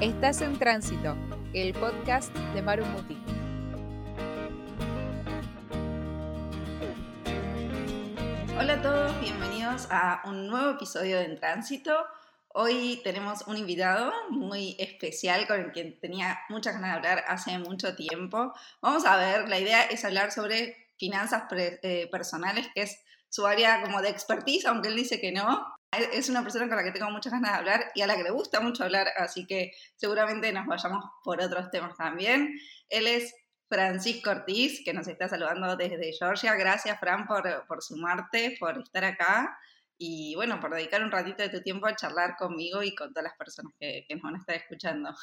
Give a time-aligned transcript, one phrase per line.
[0.00, 1.14] Estás en Tránsito,
[1.52, 3.18] el podcast de Maru Muti.
[8.58, 11.94] Hola a todos, bienvenidos a un nuevo episodio de En Tránsito.
[12.48, 17.58] Hoy tenemos un invitado muy especial con el que tenía muchas ganas de hablar hace
[17.58, 18.54] mucho tiempo.
[18.80, 23.82] Vamos a ver, la idea es hablar sobre finanzas eh, personales, que es su área
[23.82, 25.78] como de expertise, aunque él dice que no.
[25.92, 28.22] Es una persona con la que tengo muchas ganas de hablar y a la que
[28.22, 32.56] le gusta mucho hablar, así que seguramente nos vayamos por otros temas también.
[32.88, 33.34] Él es
[33.68, 36.54] Francisco Ortiz, que nos está saludando desde Georgia.
[36.54, 39.58] Gracias, Fran, por, por sumarte, por estar acá
[40.02, 43.24] y bueno, por dedicar un ratito de tu tiempo a charlar conmigo y con todas
[43.24, 45.14] las personas que, nos van a estar escuchando.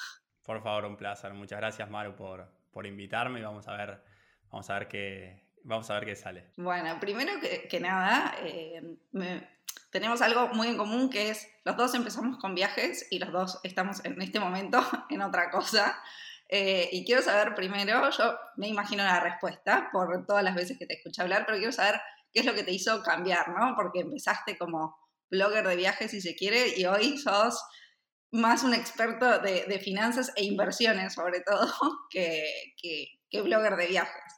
[0.44, 1.34] Por favor, un placer.
[1.34, 4.03] Muchas gracias, Maru, por, por invitarme y vamos a ver,
[4.52, 6.52] vamos a ver qué, vamos a ver qué sale.
[6.58, 8.97] Bueno, primero que, nada, eh,
[9.97, 13.59] tenemos algo muy en común que es los dos empezamos con viajes y los dos
[13.63, 14.79] estamos en este momento
[15.09, 15.99] en otra cosa.
[16.49, 20.85] Eh, y quiero saber primero, yo me imagino la respuesta por todas las veces que
[20.85, 21.99] te escuché hablar, pero quiero saber
[22.31, 23.73] qué es lo que te hizo cambiar, ¿no?
[23.75, 24.95] Porque empezaste como
[25.31, 27.59] blogger de viajes, si se quiere, y hoy sos
[28.31, 31.67] más un experto de, finanzas e inversiones, sobre todo,
[32.11, 34.36] que, que, blogger de viajes.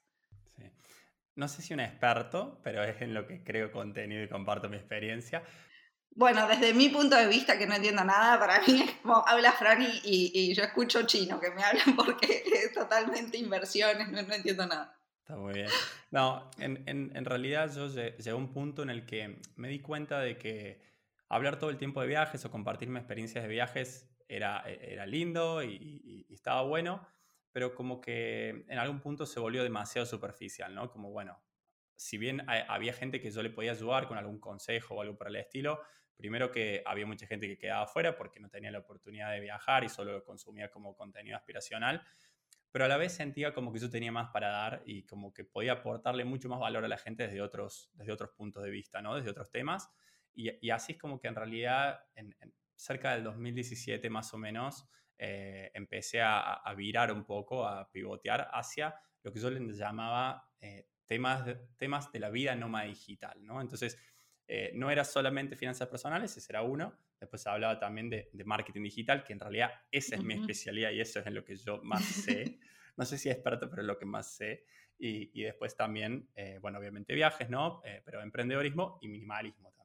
[1.40, 4.76] No sé si un experto, pero es en lo que creo contenido y comparto mi
[4.76, 5.42] experiencia.
[6.12, 9.54] Bueno, desde mi punto de vista, que no entiendo nada, para mí es como habla
[9.54, 14.68] Fran y, y, yo escucho chino, que me hablan porque es totalmente inversiones, no entiendo
[14.68, 15.00] nada.
[15.22, 15.70] Está muy bien.
[16.12, 19.80] No, en, en, en realidad yo llegué a un punto en el que me di
[19.80, 20.82] cuenta de que
[21.30, 25.64] hablar todo el tiempo de viajes o compartirme experiencias de viajes era, e, era lindo
[25.64, 27.08] y, estaba bueno,
[27.52, 30.90] pero como que en algún punto se volvió demasiado superficial, ¿no?
[30.90, 31.42] Como, bueno,
[31.96, 35.28] si bien había gente que yo le podía ayudar con algún consejo o algo por
[35.28, 35.82] el estilo,
[36.16, 39.84] primero que había mucha gente que quedaba afuera porque no tenía la oportunidad de viajar
[39.84, 42.04] y solo lo consumía como contenido aspiracional
[42.72, 45.44] pero a la vez sentía como que yo tenía más para dar y como que
[45.44, 49.02] podía aportarle mucho más valor a la gente desde otros, desde otros puntos de vista,
[49.02, 49.16] ¿no?
[49.16, 49.90] Desde otros temas.
[50.34, 52.36] Y, así es como que en realidad, en,
[52.76, 54.88] cerca del 2017 más o menos,
[55.20, 60.88] eh, empecé a, virar un poco, a pivotear hacia lo que yo le llamaba eh,
[61.06, 63.62] temas, de, temas de la vida nómada digital, ¿no?
[63.62, 64.02] Entonces,
[64.48, 69.24] eh, no era solamente finanzas personales, ese era uno, Después hablaba también de, marketing digital,
[69.24, 72.04] que en realidad esa es mi especialidad y eso es en lo que yo más
[72.04, 72.60] sé.
[72.98, 74.66] no sé si es experto, pero es lo que más sé.
[74.98, 77.82] Y, después también, eh, bueno, obviamente viajes, ¿no?
[77.86, 79.79] Eh, pero emprendedorismo y minimalismo también.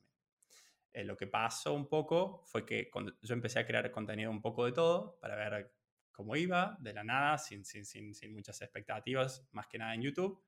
[0.94, 2.90] Eh, lo que pasó un poco fue que
[3.20, 5.74] yo empecé a crear contenido un poco de todo para ver
[6.10, 10.00] cómo iba, de la nada, sin, sin, sin, sin muchas expectativas, más que nada en
[10.02, 10.42] YouTube.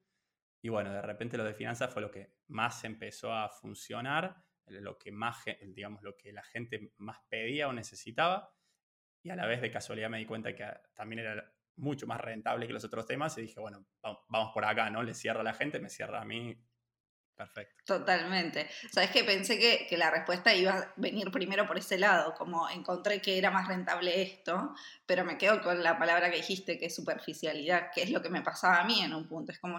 [0.63, 4.99] Y bueno, de repente lo de finanzas fue lo que más empezó a funcionar lo
[4.99, 8.53] que más, digamos, lo que la gente más pedía o necesitaba.
[9.23, 12.67] Y a la vez de casualidad me di cuenta que también era mucho más rentable
[12.67, 13.87] que los otros temas y dije, bueno,
[14.29, 15.03] vamos por acá, ¿no?
[15.03, 16.57] Le cierra a la gente, me cierra a mí.
[17.37, 17.85] Perfecto.
[17.85, 18.67] Totalmente.
[18.91, 22.67] Sabes que pensé que, que, la respuesta iba a venir primero por ese lado, como
[22.71, 24.75] encontré que era más rentable esto,
[25.05, 28.31] pero me quedo con la palabra que dijiste, que es superficialidad, que es lo que
[28.31, 29.53] me pasaba a mí en un punto.
[29.53, 29.79] Es como,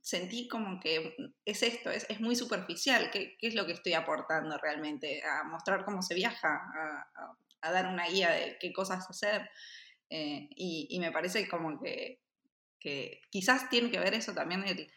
[0.00, 3.94] sentí como que es esto, es, es muy superficial, ¿Qué, ¿Qué, es lo que estoy
[3.94, 5.22] aportando realmente?
[5.24, 9.50] A mostrar cómo se viaja, a, a, dar una guía de qué cosas hacer.
[10.10, 12.20] Eh, y, y, me parece como que,
[12.78, 14.90] que, quizás tiene que ver eso también el,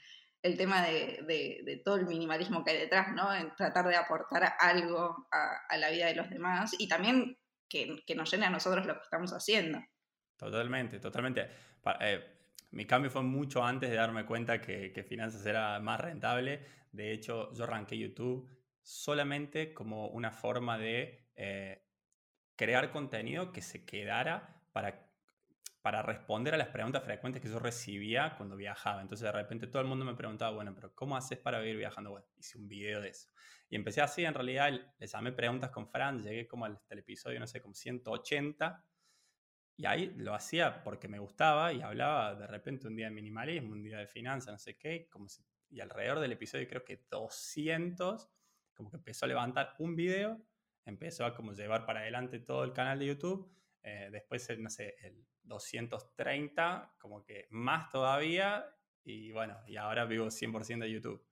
[0.44, 3.34] el tema de, de, todo el minimalismo que hay detrás, ¿no?
[3.34, 7.38] En tratar de aportar algo a, la vida de los demás y también
[7.70, 9.80] que, nos llene a nosotros lo que estamos haciendo.
[10.38, 11.48] Totalmente, totalmente.
[12.00, 12.24] Eh,
[12.72, 16.66] mi cambio fue mucho antes de darme cuenta que, que, finanzas era más rentable.
[16.92, 18.50] De hecho, yo arranqué YouTube
[18.82, 21.86] solamente como una forma de eh,
[22.56, 25.11] crear contenido que se quedara para,
[25.82, 29.02] para responder a las preguntas frecuentes que yo recibía cuando viajaba.
[29.02, 32.12] Entonces, de repente todo el mundo me preguntaba, bueno, pero ¿cómo haces para vivir viajando?
[32.12, 33.30] Bueno, hice un video de eso.
[33.70, 34.70] Y empecé así, en realidad,
[35.00, 38.86] le llamé preguntas con Fran, llegué como al, episodio, no sé, como 180
[39.78, 43.72] y ahí lo hacía porque me gustaba y hablaba de repente un día de minimalismo,
[43.72, 45.10] un día de finanzas, no sé qué,
[45.70, 48.30] y alrededor del episodio creo que 200,
[48.76, 50.40] como que empezó a levantar un video,
[50.86, 53.52] empezó a como llevar para adelante todo el canal de YouTube,
[53.84, 58.66] eh, después, no sé, el 230, como que más todavía,
[59.04, 61.26] y bueno, y ahora vivo 100% de YouTube.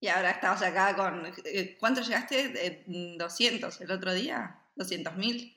[0.00, 2.84] Y ahora estamos acá con, eh, ¿cuánto llegaste?
[2.86, 4.60] ¿200 el otro día?
[4.76, 5.56] ¿200 mil?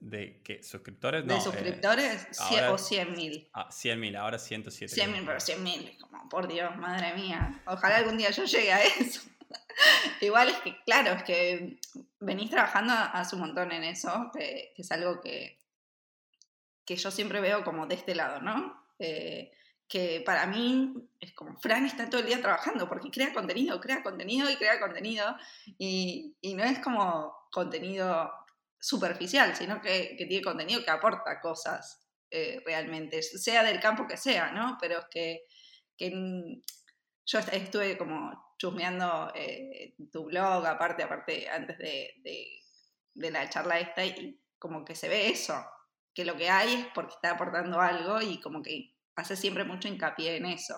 [0.00, 0.62] ¿De, qué?
[0.62, 1.24] ¿Suscriptores?
[1.24, 2.28] No, ¿De eh, suscriptores?
[2.70, 3.50] o 100 mil.
[3.52, 7.62] Ah, 100 mil, ahora 107 100 mil, pero 100 mil, como por Dios, madre mía.
[7.66, 9.20] Ojalá algún día yo llegue a eso.
[10.20, 11.80] Igual es que, claro, es que
[12.20, 15.58] venís trabajando hace un montón en eso, que, es algo que,
[16.84, 18.86] que yo siempre veo como de este lado, ¿no?
[18.98, 19.52] Eh,
[19.88, 24.02] que para mí es como, Fran está todo el día trabajando porque crea contenido, crea
[24.02, 25.34] contenido y crea contenido
[25.78, 28.30] y, y no es como contenido
[28.78, 34.18] superficial, sino que, que tiene contenido que aporta cosas eh, realmente, sea del campo que
[34.18, 34.76] sea, ¿no?
[34.80, 35.46] Pero es que,
[35.96, 36.60] que
[37.28, 42.62] yo estuve como chusmeando eh, tu blog, aparte, aparte, antes de, de,
[43.14, 45.54] de la charla esta, y como que se ve eso,
[46.14, 49.88] que lo que hay es porque está aportando algo y como que hace siempre mucho
[49.88, 50.74] hincapié en eso.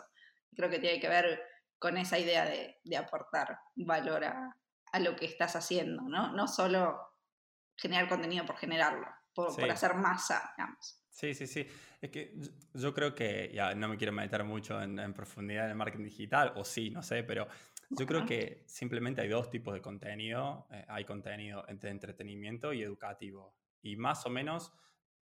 [0.56, 1.40] Creo que tiene que ver
[1.78, 4.56] con esa idea de, de aportar valor a,
[4.92, 6.32] a, lo que estás haciendo, ¿no?
[6.32, 6.98] No solo
[7.76, 9.60] generar contenido por generarlo, por, Sí.
[9.60, 10.99] por hacer masa, digamos.
[11.20, 11.66] Sí, sí, sí.
[12.00, 12.32] Es que
[12.72, 16.04] yo- creo que, ya no me quiero meter mucho en, en profundidad en el marketing
[16.04, 17.46] digital, o sí, no sé, pero
[17.90, 20.66] yo creo que simplemente hay dos tipos de contenido.
[20.72, 23.54] eh, hay contenido de entretenimiento y educativo.
[23.82, 24.72] Y más o menos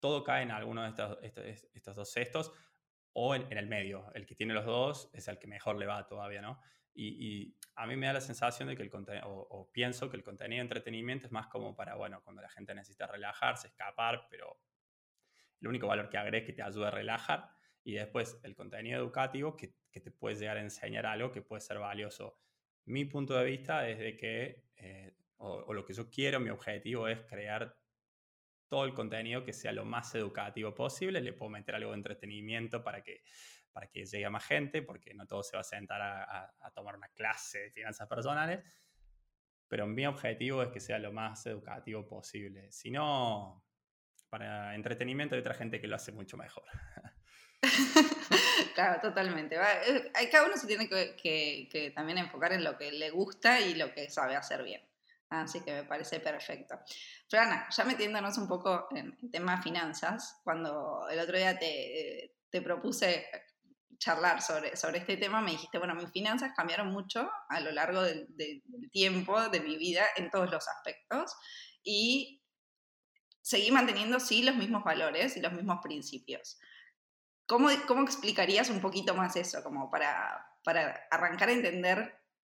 [0.00, 1.44] todo cae en alguno de estos, estos,
[1.74, 2.52] estos dos cestos
[3.14, 4.12] o en, en el medio.
[4.14, 6.60] El que tiene los dos es el que mejor le va todavía, ¿no?
[6.92, 7.06] Y,
[7.44, 10.16] y a mí me da la sensación de que el contenido, o, o pienso que
[10.18, 14.26] el contenido de entretenimiento es más como para, bueno, cuando la gente necesita relajarse, escapar,
[14.28, 14.58] pero
[15.60, 17.50] el único valor que agrega es que te ayuda a relajar.
[17.84, 21.60] Y después el contenido educativo que, que te puede llegar a enseñar algo que puede
[21.60, 22.38] ser valioso.
[22.84, 27.08] Mi punto de vista es de que, eh, o, lo que yo quiero, mi objetivo
[27.08, 27.76] es crear
[28.68, 31.20] todo el contenido que sea lo más educativo posible.
[31.20, 33.22] Le puedo meter algo de entretenimiento para que,
[33.72, 36.96] para que llegue a más gente, porque no todo se va a sentar a tomar
[36.96, 38.64] una clase de finanzas personales.
[39.68, 42.72] Pero mi objetivo es que sea lo más educativo posible.
[42.72, 43.67] Si no,
[44.30, 46.64] para entretenimiento hay otra gente que lo hace mucho mejor.
[48.74, 49.56] claro, totalmente.
[49.56, 53.60] Eh, Cada uno se tiene que, que- que también enfocar en lo que le gusta
[53.60, 54.82] y lo que sabe hacer bien.
[55.30, 56.78] Así que me parece perfecto.
[57.28, 62.62] Frana, ya metiéndonos un poco en el tema finanzas, cuando el otro día te, te
[62.62, 63.26] propuse
[63.98, 68.00] charlar sobre, sobre este tema, me dijiste, bueno, mis finanzas cambiaron mucho a lo largo
[68.02, 71.34] del- del tiempo de mi vida en todos los aspectos
[71.82, 72.37] y
[73.48, 76.58] seguí manteniendo, sí, los mismos valores y los mismos principios.
[77.46, 81.98] ¿Cómo, cómo explicarías un poquito más eso, como para, para arrancar a entender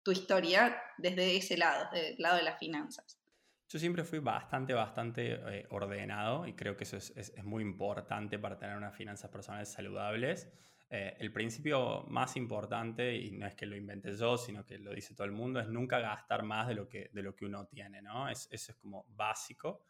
[0.04, 3.22] tu historia desde ese lado, desde el lado de las finanzas?
[3.70, 8.40] Yo siempre fui bastante, bastante eh, ordenado y creo que eso es, es- muy importante
[8.40, 10.52] para tener unas finanzas personales saludables.
[10.90, 14.92] Eh, el principio más importante, y no es que lo inventé yo, sino que lo
[14.94, 17.68] dice todo el mundo, es nunca gastar más de lo que, de lo que uno
[17.68, 18.28] tiene, ¿no?
[18.28, 19.86] Es, eso es como básico.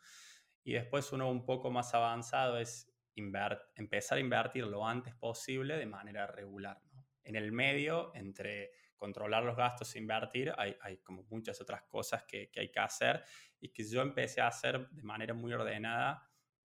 [0.64, 5.86] Y después uno un poco más avanzado es empezar a invertir lo antes posible de
[5.86, 7.08] manera regular, ¿no?
[7.24, 12.24] En el medio, entre controlar los gastos e invertir, hay, hay como muchas otras cosas
[12.24, 13.24] que, que hay que hacer
[13.60, 16.30] y que yo empecé a hacer de manera muy ordenada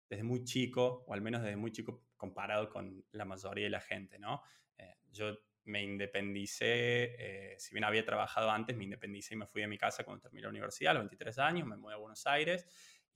[0.10, 3.80] desde muy chico, o al menos desde muy chico comparado con la mayoría de la
[3.80, 4.42] gente, ¿no?
[4.78, 9.62] Eh, yo me independicé, eh, si bien había trabajado antes, me independicé y me fui
[9.62, 12.26] de mi casa cuando terminé la universidad, a los 23 años, me mudé a Buenos
[12.26, 12.66] Aires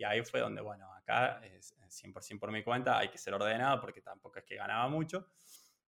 [0.04, 3.80] y ahí fue donde, bueno, acá es 100% por mi cuenta, hay que ser ordenado
[3.80, 5.30] porque tampoco es que ganaba mucho.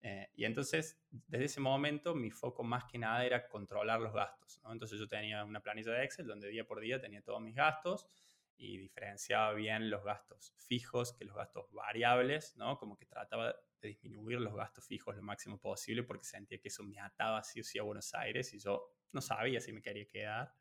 [0.01, 4.59] Eh, y entonces, desde ese momento, mi foco más que nada era controlar los gastos.
[4.63, 4.73] ¿no?
[4.73, 8.05] Entonces yo tenía una planilla de Excel donde día por día tenía todos mis gastos
[8.57, 12.77] y diferenciaba bien los gastos fijos que los gastos variables, ¿no?
[12.77, 16.83] Como que trataba de disminuir los gastos fijos lo máximo posible porque sentía que eso
[16.83, 20.05] me ataba sí o sí a Buenos Aires y yo no sabía si me quería
[20.05, 20.53] quedar.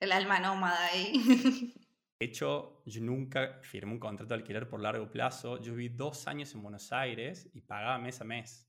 [0.00, 1.12] El alma nómada ahí.
[2.18, 5.60] De hecho, yo nunca firmé un contrato de alquiler por largo plazo.
[5.60, 8.68] Yo viví dos años en Buenos Aires y pagaba mes a mes.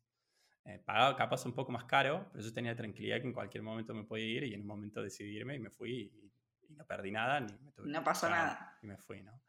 [0.66, 3.94] Eh, pagaba capaz un poco más caro, pero yo tenía tranquilidad que en cualquier momento
[3.96, 6.32] me podía ir y en un momento decidirme y me fui y,
[6.68, 8.78] y no perdí nada ni me tuve No pasó nada.
[8.84, 9.42] Y me fui, ¿no?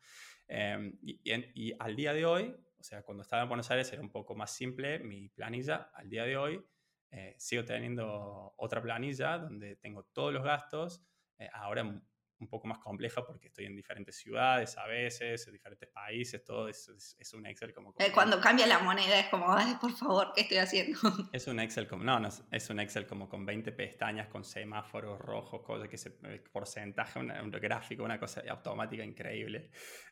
[0.48, 3.70] Eh, y, y en- y al día de hoy, o sea, cuando estaba en Buenos
[3.70, 5.90] Aires era un poco más simple mi planilla.
[5.94, 6.64] Al día de hoy
[7.10, 11.04] eh, sigo teniendo otra planilla donde tengo todos los gastos.
[11.38, 12.00] eh, ahora
[12.40, 16.68] un poco más compleja porque estoy en diferentes ciudades a veces, en diferentes países, todo
[16.68, 17.92] es, es, es un Excel como...
[17.92, 20.98] como Eh, Cuando cambia la moneda es como, ay, por favor, ¿qué estoy haciendo?
[21.32, 25.18] Es un Excel como, no, no, es- un Excel como con 20 pestañas, con semáforos
[25.18, 29.70] rojos, cosas que se, eh, porcentaje, una- un gráfico, una cosa automática increíble.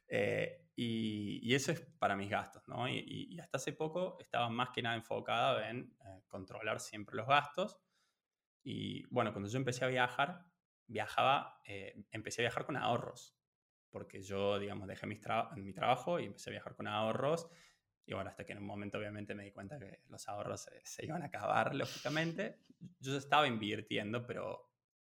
[0.08, 2.88] Eh, y, y eso es para mis gastos, ¿no?
[2.88, 7.26] Y, y- hasta hace poco estaba más que nada enfocado en eh, controlar siempre los
[7.26, 7.80] gastos.
[8.62, 10.44] Y bueno, cuando yo empecé a viajar,
[10.88, 13.36] viajaba, eh, empecé a viajar con ahorros,
[13.90, 17.48] porque yo, digamos, dejé mis tra- mi trabajo y empecé a viajar con ahorros.
[18.06, 20.80] Y bueno, hasta que en un momento obviamente me di cuenta que los ahorros se,
[20.84, 22.58] se iban a acabar, lógicamente.
[23.00, 24.72] Yo estaba invirtiendo, pero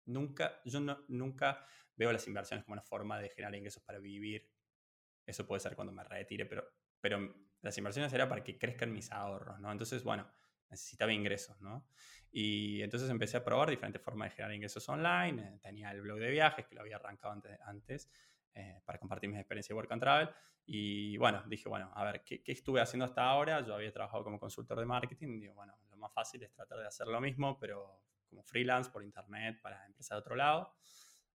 [0.06, 4.50] nunca, yo no- nunca veo las inversiones como una forma de generar ingresos para vivir.
[5.26, 6.64] Eso puede ser cuando me retire, pero
[7.00, 9.72] pero las inversiones era para que crezcan mis ahorros, ¿no?
[9.72, 10.30] Entonces, bueno,
[10.70, 11.86] necesitaba ingresos, ¿no?
[12.32, 15.42] Y entonces empecé a probar diferentes formas de generar ingresos online.
[15.42, 18.10] Eh, tenía el blog de viajes, que lo había arrancado antes, antes
[18.54, 20.30] eh, para compartir mis experiencias de Work and Travel.
[20.66, 23.64] Y bueno, dije, bueno, a ver, ¿qué, ¿qué, estuve haciendo hasta ahora?
[23.64, 25.40] Yo había trabajado como consultor de marketing.
[25.40, 29.02] Digo, bueno, lo más fácil es tratar de hacer lo mismo, pero como freelance por
[29.02, 30.72] internet para empresas de otro lado.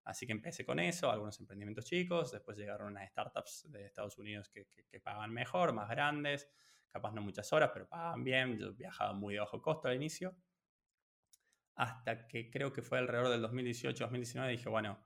[0.06, 4.50] Así que empecé con eso, algunos emprendimientos chicos, después llegaron unas startups de Estados Unidos
[4.50, 6.48] que, que, que pagan mejor, más grandes,
[6.92, 10.36] capaz no muchas horas, pero pagaban bien, yo viajaba muy de bajo costo al inicio,
[11.76, 14.98] hasta que creo que fue alrededor del 2018-2019 dije, bueno,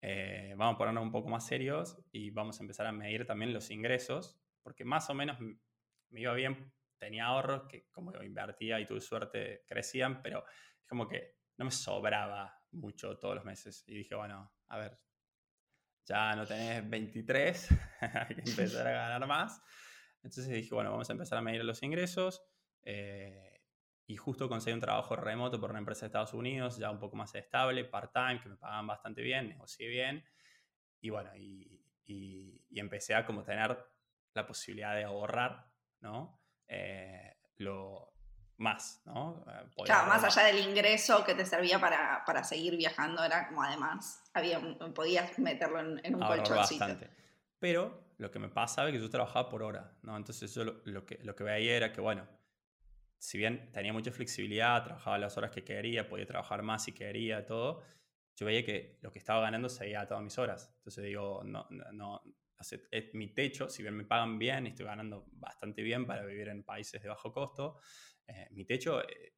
[0.00, 3.52] eh, vamos a ponernos un poco más serios y vamos a empezar a medir también
[3.52, 8.86] los ingresos, porque más o menos me iba bien, tenía ahorros que como invertía y
[8.86, 10.44] tuve suerte crecían, pero
[10.80, 13.84] es como que no me sobraba mucho todos los meses.
[13.86, 14.98] Y dije, bueno, a ver,
[16.04, 17.68] ya no tenés 23,
[18.00, 19.60] hay que empezar a ganar más.
[20.28, 22.42] Entonces dije, bueno, vamos a empezar a medir los ingresos.
[22.82, 23.62] Eh,
[24.06, 27.16] y justo conseguí un trabajo remoto por una empresa de Estados Unidos, ya un poco
[27.16, 30.22] más estable, part-time, que me pagaban bastante bien, negocié bien.
[31.00, 33.78] Y bueno, y, y, empecé a como tener
[34.34, 35.66] la posibilidad de ahorrar,
[36.00, 36.42] ¿no?
[36.68, 38.12] Eh, lo,
[38.58, 39.44] más, ¿no?
[39.48, 43.62] Eh, claro, más allá del ingreso que te servía para, para, seguir viajando, era como
[43.62, 44.60] además, había,
[44.94, 46.84] podías meterlo en, un colchoncito.
[46.84, 47.10] Bastante.
[47.58, 50.16] Pero lo que me pasaba es que yo trabajaba por hora, ¿no?
[50.16, 52.28] Entonces yo lo, que, veía era que, bueno,
[53.18, 57.46] si bien tenía mucha flexibilidad, trabajaba las horas que quería, podía trabajar más si quería,
[57.46, 57.82] todo,
[58.36, 60.72] yo veía que lo que estaba ganando se a todas mis horas.
[60.78, 62.22] Entonces digo, no, no,
[62.90, 66.64] es mi techo, si bien me pagan bien estoy ganando bastante bien para vivir en
[66.64, 67.78] países de bajo costo,
[68.26, 69.34] eh, mi techo, eh,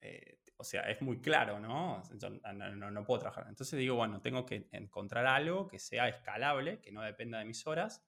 [0.00, 2.02] eh, o sea, es muy claro, ¿no?
[2.76, 3.46] no, no puedo trabajar.
[3.48, 7.66] Entonces digo, bueno, tengo que encontrar algo que sea escalable, que no dependa de mis
[7.66, 8.04] horas.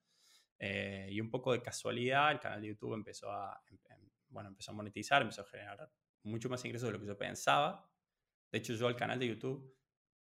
[0.58, 4.70] y un poco de casualidad, el canal de YouTube empezó a, em, em, bueno, empezó
[4.70, 5.90] a monetizar, empezó a generar
[6.24, 7.90] mucho más ingresos de lo que yo pensaba.
[8.52, 9.74] De hecho, yo al canal de YouTube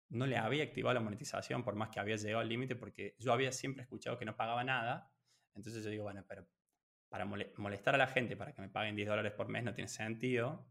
[0.10, 3.34] no le había activado la monetización por más que había llegado al límite porque yo
[3.34, 5.12] había siempre escuchado que no pagaba nada.
[5.56, 6.46] Entonces yo digo, bueno, pero
[7.10, 9.88] para molestar a la gente para que me paguen 10 dólares por mes no tiene
[9.88, 10.68] sentido.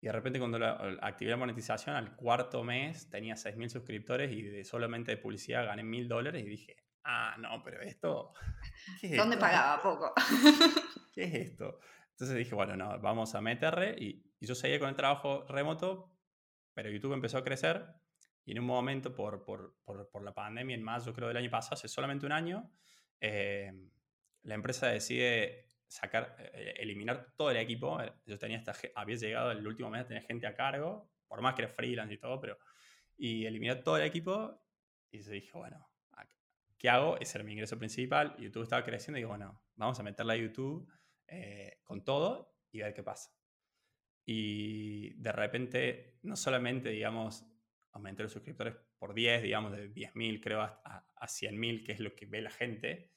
[0.00, 0.58] Y de repente cuando
[1.00, 5.82] activé la monetización, al cuarto mes tenía 6.000 suscriptores y de solamente de publicidad gané
[5.82, 8.32] 1.000 dólares y dije, ah, no, pero esto...
[9.16, 10.12] ¿Dónde pagaba poco?
[11.12, 11.80] ¿Qué es esto?
[12.10, 16.12] Entonces dije, bueno, no, vamos a meterle y, y, yo seguía con el trabajo remoto,
[16.74, 17.86] pero YouTube empezó a crecer
[18.46, 21.50] y en un momento por, por, por, por la pandemia, en mayo creo del año
[21.50, 22.70] pasado, hace solamente un año,
[23.20, 23.72] eh,
[24.42, 28.00] la empresa decide sacar, eh, eliminar todo el equipo.
[28.00, 31.54] Eh, yo tenía esta, había llegado el último mes, tenía gente a cargo, por más
[31.54, 32.58] que era freelance y todo, pero.
[33.16, 34.62] Y eliminar todo el equipo.
[35.10, 35.88] Y se dije, bueno,
[36.78, 37.18] ¿qué hago?
[37.18, 38.36] Ese era mi ingreso principal.
[38.38, 40.90] YouTube estaba creciendo y digo, bueno, vamos a meterla a YouTube
[41.26, 43.30] eh, con todo y ver qué pasa.
[44.24, 47.46] Y de repente, no solamente, digamos,
[47.92, 50.80] aumenté los suscriptores por 10, digamos, de 10.000 creo a,
[51.14, 53.15] a 100.000, que es lo que ve la gente,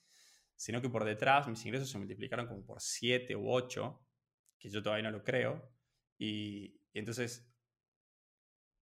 [0.60, 4.06] sino que por detrás mis ingresos se multiplicaron como por 7 u 8,
[4.60, 5.72] que yo todavía no lo creo.
[6.18, 7.50] Y, entonces,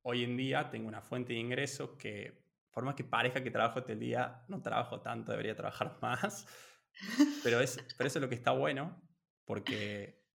[0.01, 3.83] hoy en día tengo una fuente de ingresos que, por más que parezca que trabajo
[3.83, 6.47] todo el día, no trabajo tanto, debería trabajar más.
[7.43, 8.99] Pero, es, pero eso es lo que está bueno,
[9.45, 10.25] porque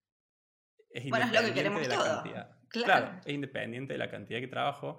[0.90, 2.58] es independiente de la cantidad.
[2.68, 3.20] Claro.
[3.24, 4.98] es independiente de la cantidad que trabajo.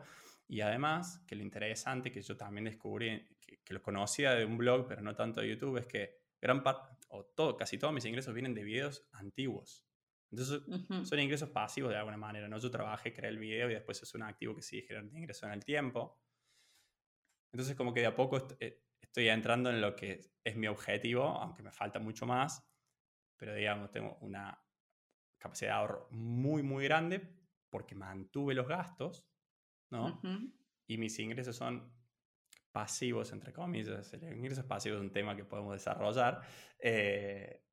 [0.50, 4.58] Y además, que lo interesante que yo también descubrí, que, que, lo conocía de un
[4.58, 8.04] blog, pero no tanto de YouTube, es que gran parte, o todo, casi todos mis
[8.04, 9.86] ingresos vienen de videos antiguos.
[10.30, 10.62] Entonces,
[11.08, 12.58] son ingresos pasivos de alguna manera, ¿no?
[12.58, 15.52] Yo trabajé, creé el video y después es un activo que sigue generando ingresos en
[15.52, 16.20] el tiempo.
[17.54, 21.24] Entonces, como que de a poco eh, estoy entrando en lo que es mi objetivo,
[21.24, 22.68] aunque me falta mucho más,
[23.38, 24.60] pero digamos, tengo una
[25.38, 27.22] capacidad de ahorro muy, muy grande
[27.70, 29.26] porque mantuve los gastos,
[29.92, 30.20] ¿no?
[30.88, 31.94] Y mis ingresos son
[32.74, 34.12] pasivos, entre comillas.
[34.14, 36.42] El ingresos pasivos es un tema que podemos desarrollar.
[36.80, 37.64] Eh,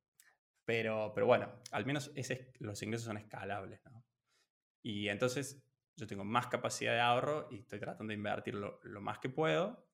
[0.63, 3.81] pero, pero bueno, al menos ese, los ingresos son escalables.
[3.85, 4.05] ¿no?
[4.83, 5.61] Y entonces
[5.97, 9.89] yo tengo más capacidad de ahorro y estoy tratando de invertir lo, más que puedo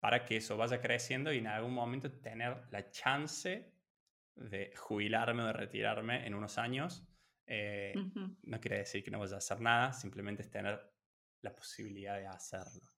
[0.00, 3.74] para que eso vaya creciendo y en algún momento tener la chance
[4.34, 7.06] de jubilarme o de retirarme en unos años.
[7.46, 7.92] Eh,
[8.42, 10.80] no quiere decir que no vaya a hacer nada, simplemente es tener
[11.42, 12.90] la posibilidad de hacerlo.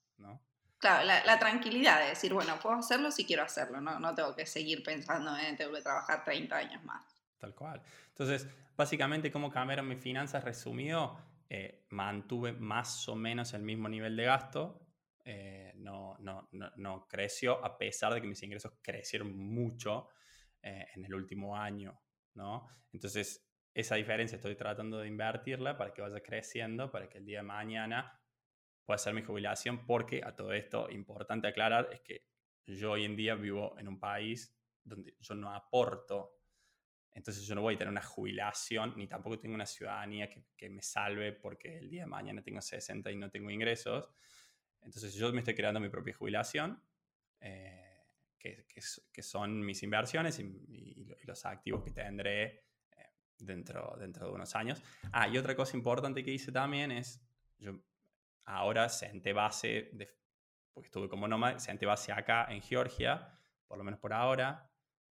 [0.78, 4.46] Claro, la, tranquilidad de decir, bueno, puedo hacerlo si quiero hacerlo, no, no tengo que
[4.46, 7.04] seguir pensando en tengo que trabajar 30 años más.
[7.38, 7.80] Tal cual.
[8.08, 10.42] Entonces, básicamente, ¿cómo cambiaron mis finanzas?
[10.42, 14.82] Resumido, eh, mantuve más o menos el mismo nivel de gasto,
[15.24, 20.08] eh, no, no, no, creció a pesar de que mis ingresos crecieron mucho
[20.62, 22.00] eh, en el último año,
[22.34, 22.68] ¿no?
[22.92, 27.38] Entonces, esa diferencia estoy tratando de invertirla para que vaya creciendo, para que el día
[27.38, 28.20] de mañana
[28.84, 32.26] pueda ser mi jubilación, porque a todo esto, importante aclarar, es que
[32.66, 36.38] yo hoy en día vivo en un país donde yo no aporto,
[37.14, 40.70] entonces yo no voy a tener una jubilación, ni tampoco tengo una ciudadanía que, que
[40.70, 44.08] me salve porque el día de mañana tengo 60 y no tengo ingresos.
[44.80, 46.82] Entonces yo me estoy creando mi propia jubilación,
[47.40, 47.92] eh,
[48.38, 48.66] que,
[49.12, 52.64] que, son mis inversiones y, los activos que tendré
[52.96, 54.82] eh, dentro, dentro de unos años.
[55.12, 57.22] Ah, y otra cosa importante que hice también es,
[57.58, 57.80] yo
[58.44, 60.08] ahora senté base, de,
[60.72, 64.70] porque estuve como nómada, senté base acá en Georgia, por lo menos por ahora,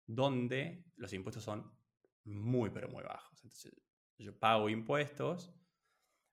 [0.06, 1.76] donde los impuestos son
[2.24, 3.42] muy, pero muy bajos.
[3.42, 3.74] Entonces
[4.18, 5.54] yo pago impuestos,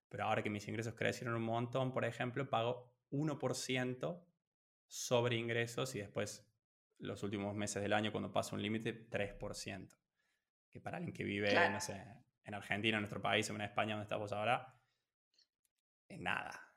[0.09, 4.25] pero ahora que mis ingresos crecieron un montón, por ejemplo, pago 1%
[4.87, 6.49] sobre ingresos y después
[6.99, 9.97] los últimos meses del año cuando pasa un límite 3%.
[10.69, 12.03] Que para alguien que vive, no sé,
[12.43, 14.75] en Argentina, en nuestro país, en España donde estamos ahora,
[16.07, 16.72] es nada.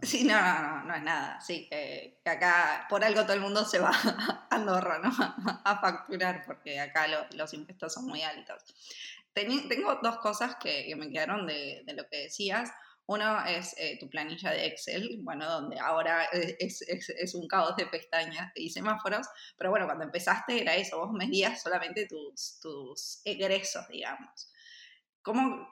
[0.00, 1.40] Sí, no, no, no, no es nada.
[1.40, 3.90] Sí, que acá por algo todo el mundo se va
[4.50, 5.10] a Andorra, ¿no?
[5.64, 8.62] A facturar, porque acá los impuestos son muy altos.
[9.34, 12.70] tengo dos cosas que, me quedaron de, de, lo que decías.
[13.06, 17.74] Uno es eh, tu planilla de Excel, bueno, donde ahora es, es, es, un caos
[17.76, 19.26] de pestañas y semáforos,
[19.56, 24.52] pero bueno, cuando empezaste era eso, vos medías solamente tus, tus egresos, digamos.
[25.22, 25.66] ¿Cómo,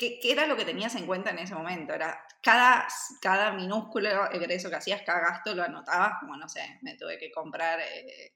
[0.00, 1.92] qué, qué, era lo que tenías en cuenta en ese momento?
[1.92, 2.88] Era cada,
[3.20, 7.30] cada minúsculo egreso que hacías, cada gasto lo anotabas, como no sé, me tuve que
[7.30, 8.34] comprar eh,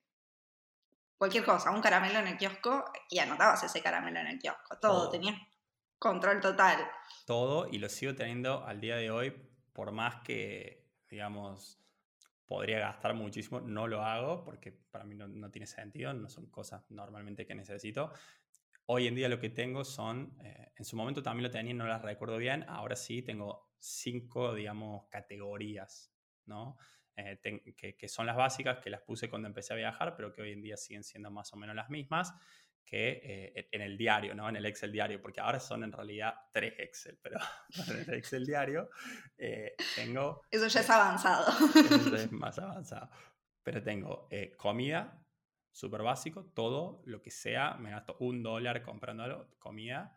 [1.16, 5.08] cualquier cosa, un caramelo en el kiosco y anotabas ese caramelo en el kiosco, todo,
[5.08, 5.36] tenías
[5.98, 6.86] control total
[7.24, 9.32] todo y lo sigo teniendo al día de hoy,
[9.72, 11.80] por más que, digamos,
[12.46, 16.84] podría gastar muchísimo, no lo hago porque para mí no, tiene sentido, no son cosas
[16.90, 18.12] normalmente que necesito.
[18.86, 21.86] Hoy en día lo que tengo son, eh, en su momento también lo tenía no
[21.86, 26.12] las recuerdo bien, ahora sí tengo cinco, digamos, categorías,
[26.46, 26.76] ¿no?
[27.16, 27.38] Eh,
[27.76, 30.52] que, que, son las básicas, que las puse cuando empecé a viajar, pero que hoy
[30.52, 32.34] en día siguen siendo más o menos las mismas
[32.84, 34.48] que eh, en el diario, ¿no?
[34.48, 37.38] En el Excel diario, porque ahora son en realidad tres Excel, pero
[37.88, 38.90] en el Excel diario
[39.38, 40.42] eh, tengo...
[40.50, 41.46] Eso ya es avanzado.
[41.74, 43.10] Eso es más avanzado.
[43.62, 45.23] Pero tengo eh, comida,
[45.74, 50.16] súper básico, todo lo que sea, me gasto un dólar comprando comida,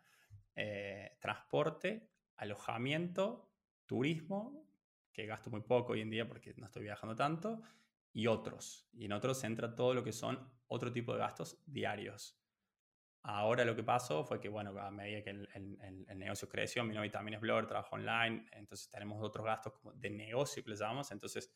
[1.20, 3.50] transporte, alojamiento,
[3.84, 4.64] turismo,
[5.12, 7.60] que gasto muy poco hoy en día porque no estoy viajando tanto,
[8.12, 8.88] y otros.
[8.92, 12.40] Y en otros entra todo lo que son otro tipo de gastos diarios.
[13.22, 17.10] Ahora lo que pasó fue que, bueno, a medida que el, negocio creció, mi novia
[17.10, 21.10] también es blogger, trabaja online, entonces tenemos otros gastos como de negocio que le llamamos,
[21.10, 21.52] entonces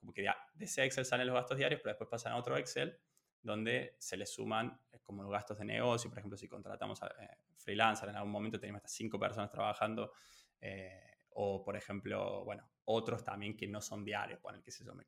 [0.00, 3.00] como que de, ese Excel salen los gastos diarios, pero después pasan a otro Excel
[3.44, 7.06] donde se le suman eh, como los gastos de negocio, por ejemplo, si contratamos a
[7.06, 10.12] eh, en algún momento tenemos hasta cinco personas trabajando,
[10.60, 14.94] eh, o por ejemplo, bueno, otros también que no son diarios, bueno, que sé yo,
[14.94, 15.04] me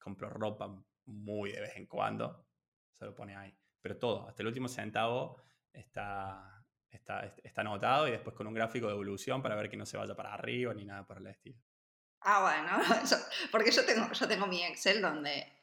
[0.00, 0.72] compro ropa
[1.06, 2.46] muy de vez en cuando,
[2.92, 8.12] se lo pone ahí, pero todo, hasta el último centavo está, está, está anotado y
[8.12, 10.84] después con un gráfico de evolución para ver que no se vaya para arriba ni
[10.84, 11.60] nada por el estilo.
[12.22, 13.00] Ah, bueno,
[13.52, 15.59] porque yo tengo, yo tengo mi Excel donde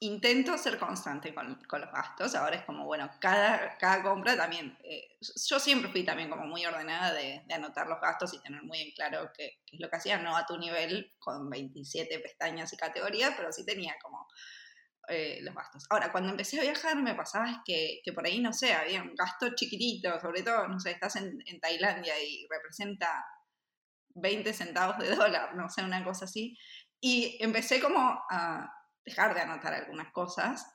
[0.00, 2.34] intento ser constante con, los gastos.
[2.34, 4.78] Ahora es como, bueno, cada, cada compra también.
[4.84, 5.16] Eh,
[5.48, 8.80] yo siempre fui también como muy ordenada de, de, anotar los gastos y tener muy
[8.80, 12.72] en claro qué, qué, es lo que hacía, no a tu nivel con 27 pestañas
[12.72, 14.28] y categorías, pero sí tenía como
[15.08, 15.86] eh, los gastos.
[15.90, 19.14] Ahora, cuando empecé a viajar me pasaba que, que, por ahí, no sé, había un
[19.14, 23.24] gasto chiquitito, sobre todo, no sé, estás en, en Tailandia y representa
[24.10, 26.56] 20 centavos de dólar, no sé, una cosa así.
[27.00, 28.77] Y empecé como a
[29.08, 30.66] dejar de anotar algunas cosas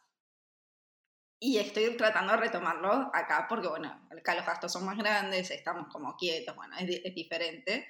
[1.46, 5.88] y estoy tratando de retomarlo acá porque, bueno, acá los gastos son más grandes, estamos
[5.92, 7.86] como quietos, bueno, es, diferente.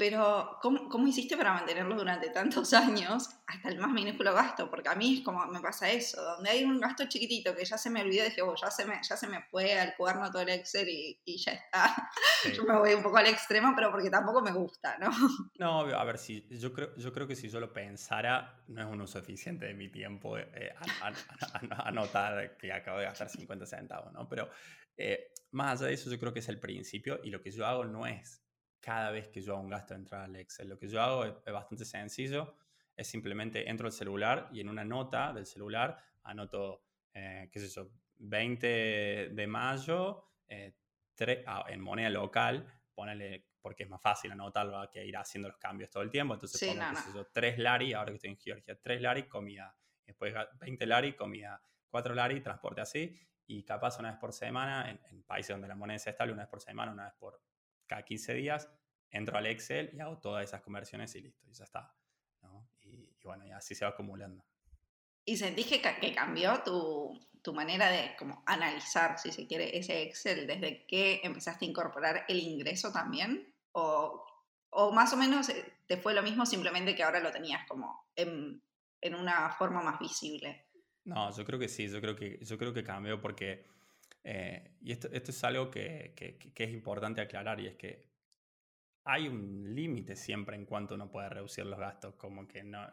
[0.00, 4.70] Pero, ¿cómo, ¿cómo, hiciste para mantenerlo durante tantos años hasta el más minúsculo gasto?
[4.70, 7.76] Porque a mí es como me pasa eso, donde hay un gasto chiquitito que ya
[7.76, 10.40] se me olvidó, dije, oh, ya se me, ya se me fue al cuaderno todo
[10.40, 11.94] el Excel y, y ya está.
[12.56, 15.10] Yo me voy un poco al extremo, pero porque tampoco me gusta, ¿no?
[15.58, 18.86] No, a ver, si, yo, creo, yo creo que si yo lo pensara, no es
[18.86, 20.72] un uso eficiente de mi tiempo eh,
[21.84, 24.26] anotar que acabo de gastar 50 centavos, ¿no?
[24.26, 24.48] Pero
[24.96, 27.66] eh, más allá de eso, yo creo que es el principio y lo que yo
[27.66, 28.40] hago no es
[28.80, 30.68] cada vez que yo hago un gasto de entrar al Excel.
[30.68, 32.56] Lo que yo hago es, bastante sencillo,
[32.96, 37.68] es simplemente entro al celular y en una nota del celular anoto, eh, qué sé
[37.68, 38.66] yo, 20
[39.32, 40.74] de mayo, eh,
[41.46, 45.90] ah, en moneda local, ponele porque es más fácil anotarlo que ir haciendo los cambios
[45.90, 46.34] todo el tiempo.
[46.34, 49.76] Entonces, pongo, 3 lari, ahora que estoy en Georgia, 3 lari, comida.
[50.06, 51.62] Después 20 lari, comida.
[51.88, 53.14] 4 lari, transporte así.
[53.46, 56.50] Y capaz una vez por semana, en, países donde la moneda es estable, una vez
[56.50, 57.40] por semana, una vez por
[57.90, 58.70] cada 15 días,
[59.10, 61.92] entro al Excel y hago todas esas conversiones y listo, y ya está.
[62.82, 64.44] Y, bueno, y así se va acumulando.
[65.24, 70.02] ¿Y sentís que, que cambió tu, tu manera de como analizar, si se quiere, ese
[70.02, 73.52] Excel desde que empezaste a incorporar el ingreso también?
[73.72, 74.24] ¿O,
[74.70, 78.08] o más o menos eh, te fue lo mismo, simplemente que ahora lo tenías como
[78.14, 78.62] en,
[79.00, 80.66] en, una forma más visible?
[81.04, 83.66] No, yo creo que sí, yo creo que, yo creo que cambió porque,
[84.22, 88.10] eh, y esto, esto es algo que, que, que, es importante aclarar, y es que
[89.04, 92.86] hay un límite siempre en cuanto uno puede reducir los gastos, como que no,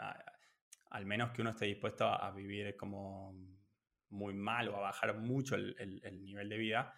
[0.89, 3.35] al menos que uno esté dispuesto a, a vivir como
[4.09, 6.93] muy mal o a bajar mucho el, el, nivel de vida,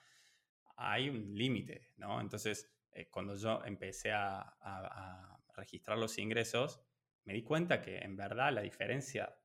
[0.77, 2.21] hay un límite, ¿no?
[2.21, 6.81] Entonces, eh, cuando yo empecé a, a, registrar los ingresos,
[7.25, 9.35] me di cuenta que en verdad la diferencia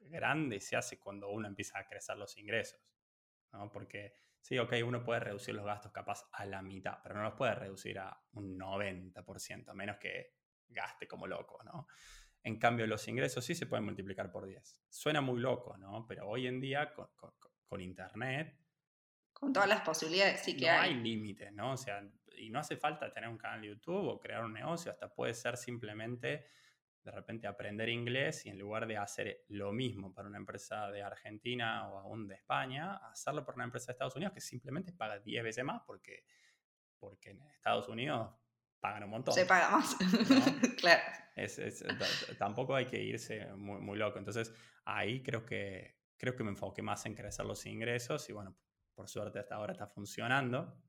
[0.00, 2.80] grande se hace cuando uno empieza a crecer los ingresos,
[3.52, 3.70] ¿no?
[3.70, 7.34] Porque sí, ok, uno puede reducir los gastos capaz a la mitad, pero no los
[7.34, 10.36] puede reducir a un 90%, a menos que
[10.68, 11.86] gaste como loco, ¿no?
[12.44, 14.80] En cambio, los ingresos sí se pueden multiplicar por 10.
[14.88, 16.06] Suena muy loco, ¿no?
[16.08, 18.58] Pero hoy en día, con, Internet...
[19.32, 20.90] Con todas las posibilidades, sí que no hay.
[20.90, 21.72] hay límites, ¿no?
[21.72, 22.02] O sea,
[22.36, 25.34] y no hace falta tener un canal de YouTube o crear un negocio, hasta puede
[25.34, 26.46] ser simplemente
[27.04, 31.02] de repente aprender inglés y en lugar de hacer lo mismo para una empresa de
[31.02, 35.18] Argentina o aún de España, hacerlo para una empresa de Estados Unidos que simplemente paga
[35.18, 36.24] 10 veces más porque,
[36.98, 38.30] porque en Estados Unidos
[38.78, 39.34] pagan un montón.
[39.34, 39.96] Se paga más.
[40.78, 41.02] claro.
[41.34, 41.84] Es, es,
[42.38, 44.18] tampoco hay que irse muy, muy, loco.
[44.18, 44.52] Entonces,
[44.84, 48.56] ahí creo que, creo que me enfoqué más en crecer los ingresos y bueno,
[48.94, 50.80] por suerte hasta ahora está funcionando.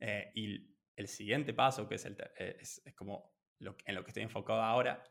[0.00, 4.10] Eh, y el siguiente paso, que es, el, es, es como lo, en lo que
[4.10, 5.02] estoy enfocado ahora,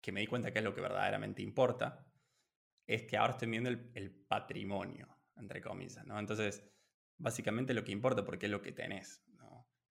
[0.00, 2.06] que me di cuenta que es lo que verdaderamente importa,
[2.86, 6.18] es que ahora estoy viendo el, el patrimonio, entre comillas, ¿no?
[6.18, 6.64] Entonces,
[7.18, 9.22] básicamente lo que importa porque es lo que tenés,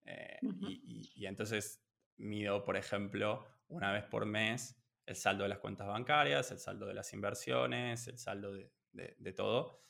[0.08, 0.38] eh,
[1.14, 1.84] y, entonces
[2.16, 6.86] mido, por ejemplo, una vez por mes el saldo de las cuentas bancarias, el saldo
[6.86, 9.82] de las inversiones, el saldo de, de, todo.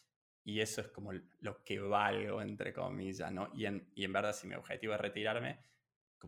[0.44, 3.50] Y eso es como lo que valgo, entre comillas, ¿no?
[3.54, 5.60] Y en, y en verdad, si mi objetivo es retirarme,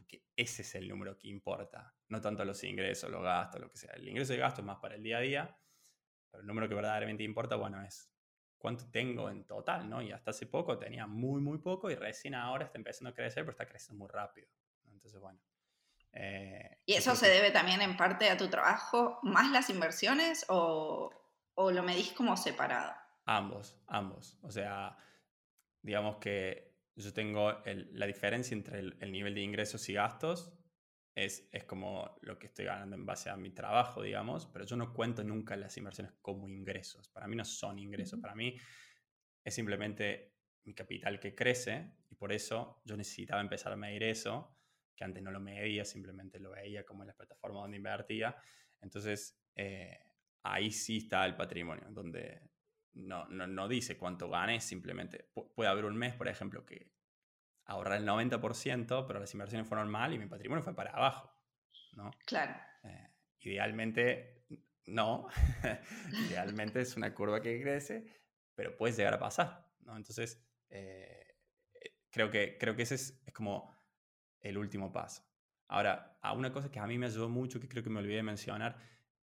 [0.06, 1.94] que ese es el número que importa.
[2.08, 3.92] No tanto los ingresos, los gastos, lo que sea.
[3.94, 5.58] El ingreso y gasto es más para el día a día,
[6.30, 8.10] pero el número que verdaderamente importa, bueno, es
[8.58, 10.02] cuánto tengo en total, ¿no?
[10.02, 13.42] Y hasta hace poco tenía muy, muy poco y recién ahora está empezando a crecer,
[13.44, 14.48] pero está creciendo muy rápido.
[14.84, 15.40] Entonces, bueno.
[16.12, 21.10] Eh, ¿Y eso se debe también en parte a tu trabajo, más las inversiones o,
[21.54, 22.92] o lo medís como separado?
[23.24, 24.38] Ambos, ambos.
[24.42, 24.96] O sea,
[25.82, 30.52] digamos que yo tengo la diferencia entre el, nivel de ingresos y gastos
[31.14, 34.76] es, es, como lo que estoy ganando en base a mi trabajo, digamos, pero yo
[34.76, 37.08] no cuento nunca las inversiones como ingresos.
[37.08, 38.56] Para mí no son ingresos, para mí
[39.44, 44.56] es simplemente mi capital que crece y por eso yo necesitaba empezar a medir eso,
[44.94, 48.36] que antes no lo medía, simplemente lo veía como en las plataformas donde invertía.
[48.80, 49.98] Entonces, eh,
[50.42, 52.49] ahí sí está el patrimonio, donde
[52.94, 56.92] no, no, no dice cuánto gané, simplemente puede haber un mes, por ejemplo, que
[57.64, 61.32] ahorrar el 90%, pero las inversiones fueron mal y mi patrimonio fue para abajo,
[61.92, 62.10] ¿no?
[62.26, 62.54] Claro.
[62.82, 63.08] Eh,
[63.40, 64.44] idealmente,
[64.86, 65.28] no.
[66.28, 68.06] idealmente es una curva que crece,
[68.54, 69.96] pero puede llegar a pasar, ¿no?
[69.96, 71.36] Entonces, eh,
[72.10, 73.72] creo, que, creo que ese es, es, como
[74.40, 75.22] el último paso.
[75.68, 78.16] Ahora, a una cosa que a mí me ayudó mucho, que creo que me olvidé
[78.16, 78.76] de mencionar,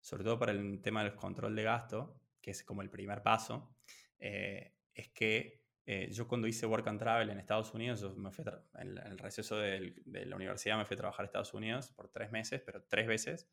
[0.00, 3.74] sobre todo para el tema del control de gasto, que es como el primer paso,
[4.18, 8.44] eh, es que eh, yo cuando hice Work and Travel en Estados Unidos, me fui
[8.74, 12.30] en, el receso de, la universidad me fui a trabajar a Estados Unidos por tres
[12.30, 13.48] meses, pero tres veces.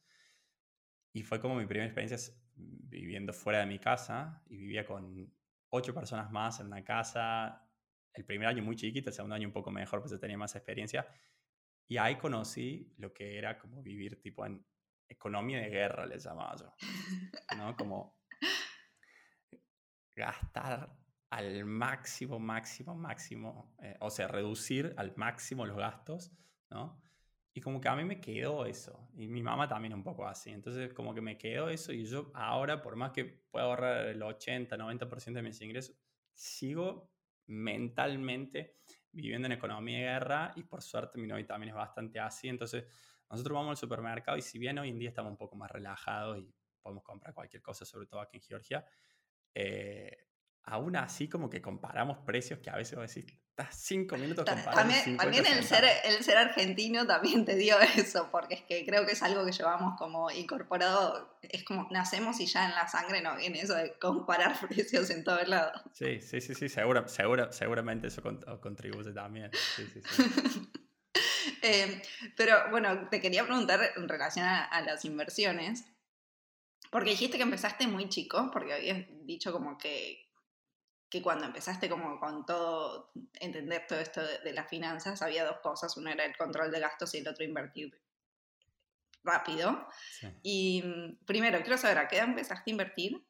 [1.12, 2.18] Y fue como mi primera experiencia
[2.56, 5.34] viviendo fuera de mi casa y vivía con
[5.70, 7.68] ocho personas más en una casa.
[8.14, 10.56] El primer año muy chiquito, el segundo año un poco mejor, pues yo tenía más
[10.56, 11.08] experiencia.
[11.88, 14.64] Y ahí conocí lo que era como vivir tipo en
[15.08, 16.72] economía de guerra, les llamaba yo.
[17.58, 17.76] ¿no?
[17.76, 18.19] Como
[20.20, 20.96] gastar
[21.30, 26.32] al máximo, máximo, máximo, eh, o sea, reducir al máximo los gastos,
[26.70, 27.02] ¿no?
[27.54, 30.52] Y como que a mí me quedó eso, y mi mamá también un poco así,
[30.52, 34.22] entonces como que me quedó eso y yo ahora, por más que pueda ahorrar el
[34.22, 35.96] 80, 90% de mis ingresos,
[36.34, 37.12] sigo
[37.48, 38.78] mentalmente
[39.12, 42.86] viviendo en economía de guerra y por suerte mi novio también es bastante así, entonces
[43.30, 46.40] nosotros vamos al supermercado y si bien hoy en día estamos un poco más relajados
[46.40, 48.86] y podemos comprar cualquier cosa, sobre todo aquí en Georgia,
[49.56, 50.20] eh,
[50.64, 54.94] aún así como que comparamos precios que a veces vos decís, estás cinco minutos comparando.
[54.94, 59.06] También, también el, ser, el ser argentino también te dio eso, porque es que creo
[59.06, 63.22] que es algo que llevamos como incorporado, es como nacemos y ya en la sangre
[63.22, 65.82] no viene eso de comparar precios en todos lados.
[65.94, 68.22] Sí, sí, sí, sí, segura, segura, seguramente eso
[68.62, 69.52] contribuye también.
[69.76, 70.24] Sí, sí, sí.
[71.62, 72.02] Eh,
[72.38, 75.84] pero bueno, te quería preguntar en relación a las inversiones.
[76.90, 80.30] Porque dijiste que empezaste muy chico, porque habías dicho como que,
[81.10, 85.96] que cuando empezaste como con todo, entender todo esto de, las finanzas, había dos cosas,
[85.98, 88.00] uno era el control de gastos y el otro invertir
[89.24, 89.88] rápido.
[90.42, 93.24] Y mm, primero, quiero saber, ¿a qué edad empezaste a invertir?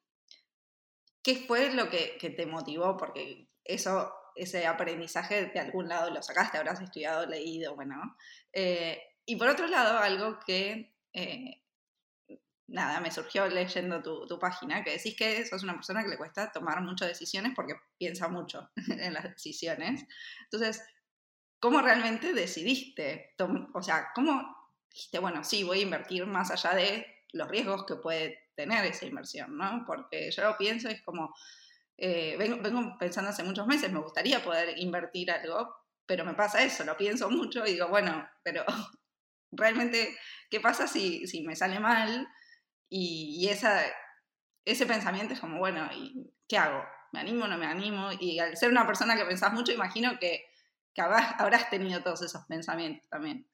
[1.21, 2.95] ¿Qué fue lo que, que, te motivó?
[2.95, 8.15] Porque eso, ese aprendizaje de algún lado lo sacaste, habrás estudiado, leído, bueno.
[8.53, 11.61] Eh, y por otro lado, algo que eh,
[12.69, 16.51] nada, me surgió leyendo tu, página, que decís que sos una persona que le cuesta
[16.51, 20.05] tomar muchas decisiones porque piensa mucho en las decisiones.
[20.43, 20.81] Entonces,
[21.59, 23.35] ¿cómo realmente decidiste?
[23.73, 24.55] O sea, ¿cómo
[24.89, 29.05] dijiste, bueno, sí, voy a invertir más allá de los riesgos que puede tener esa
[29.05, 29.83] inversión, ¿no?
[29.85, 31.33] Porque yo lo pienso, es como,
[31.97, 36.63] eh, vengo, vengo pensando hace muchos meses, me gustaría poder invertir algo, pero me pasa
[36.63, 38.63] eso, lo pienso mucho y digo, bueno, pero
[39.51, 40.17] realmente,
[40.49, 42.27] ¿qué pasa si, si me sale mal?
[42.89, 43.47] Y,
[44.65, 46.83] ese pensamiento es como, bueno, ¿y ¿qué hago?
[47.11, 48.09] ¿Me animo o no me animo?
[48.19, 50.45] Y al ser una persona que pensás mucho, imagino que,
[50.93, 53.47] que habrás, tenido todos esos pensamientos también.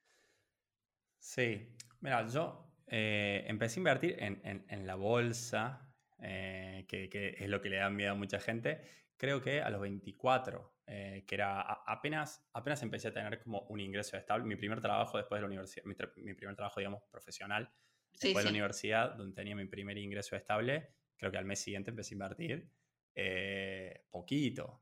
[1.20, 7.50] Sí, mira, yo eh, empecé a invertir en, en, la bolsa, eh, que, que, es
[7.50, 8.82] lo que le da miedo a mucha gente,
[9.18, 13.80] creo que a los 24, eh, que era apenas, apenas empecé a tener como un
[13.80, 14.46] ingreso estable.
[14.46, 17.72] Mi primer trabajo después de la universidad, mi, mi primer trabajo, digamos, profesional,
[18.20, 21.90] Después de la universidad, donde tenía mi primer ingreso estable, creo que al mes siguiente
[21.92, 22.70] empecé a invertir
[23.16, 24.82] eh, poquito,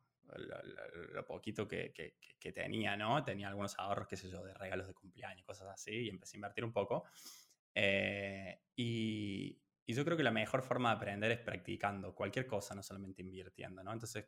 [1.14, 3.24] lo, poquito que, que, que, tenía, ¿no?
[3.24, 6.40] Tenía algunos ahorros, qué sé yo, de regalos de cumpleaños, cosas así, y empecé a
[6.40, 7.06] invertir un poco.
[7.76, 12.74] Eh, y, y, yo creo que la mejor forma de aprender es practicando cualquier cosa,
[12.74, 13.94] no solamente invirtiendo, ¿no?
[13.94, 14.26] Entonces,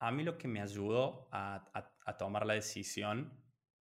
[0.00, 3.43] a mí lo que me ayudó a, a, a tomar la decisión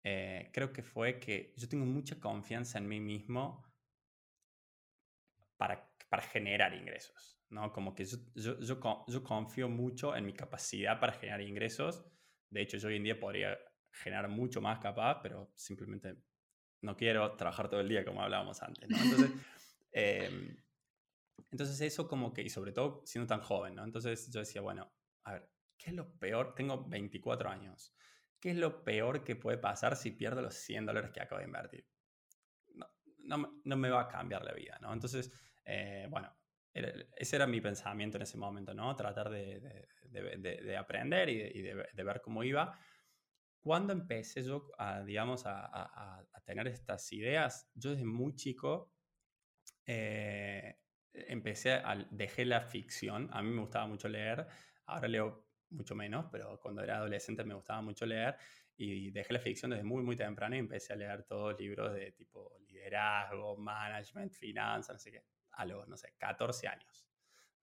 [0.04, 3.64] eh, creo que fue que yo tengo mucha confianza en mí mismo
[5.56, 7.72] para, para generar ingresos, ¿no?
[7.72, 12.04] Como que yo, yo, yo, yo, confío mucho en mi capacidad para generar ingresos.
[12.50, 13.56] De hecho, yo hoy en día podría
[13.92, 16.16] generar mucho más capaz, pero simplemente
[16.80, 18.96] no quiero trabajar todo el día como hablábamos antes, ¿no?
[18.96, 19.30] Entonces,
[19.92, 20.56] em,
[21.52, 23.84] entonces eso como que, y sobre todo siendo tan joven, ¿no?
[23.84, 24.92] Entonces yo decía, bueno,
[25.24, 26.54] a ver, ¿qué es lo peor?
[26.54, 27.94] Tengo 24 años.
[28.42, 31.46] ¿Qué es lo peor que puede pasar si pierdo los 100 dólares que acabo de
[31.46, 31.86] invertir?
[33.24, 34.92] No, no, me va a cambiar la vida, ¿no?
[34.92, 35.32] Entonces,
[35.64, 36.36] eh, bueno,
[36.74, 38.96] ese era mi pensamiento en ese momento, ¿no?
[38.96, 39.60] Tratar de,
[40.10, 42.76] de, de, aprender y, de, ver cómo iba.
[43.60, 48.92] Cuando empecé yo, a, digamos, a, tener estas ideas, yo desde muy chico
[49.86, 50.80] eh,
[51.12, 54.48] empecé a, dejé la ficción, a mí me gustaba mucho leer,
[54.86, 58.36] ahora leo mucho menos, pero cuando era adolescente me gustaba mucho leer
[58.76, 62.12] y dejé la ficción desde muy, muy temprano y empecé a leer todos libros de
[62.12, 67.06] tipo liderazgo, management, finanzas, sé qué, a los, no sé, 14 años,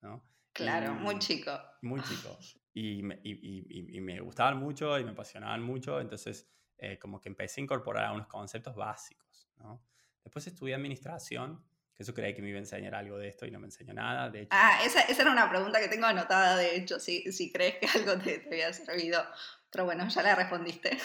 [0.02, 0.24] ¿no?
[0.54, 1.52] Claro, muy chico.
[1.82, 2.38] Muy chico.
[2.74, 7.30] Y me, y, y, me gustaban mucho y me apasionaban mucho, entonces eh, como que
[7.30, 9.84] empecé a incorporar algunos conceptos básicos, ¿no?
[10.24, 11.64] Después estudié administración
[12.00, 14.30] eso creía que me iba a enseñar algo de esto y no me enseñó nada.
[14.30, 17.52] De hecho, ah, esa, esa era una pregunta que tengo anotada, de hecho, si, si
[17.52, 19.22] crees que algo te, te había servido.
[19.70, 20.98] Pero bueno, ya la respondiste.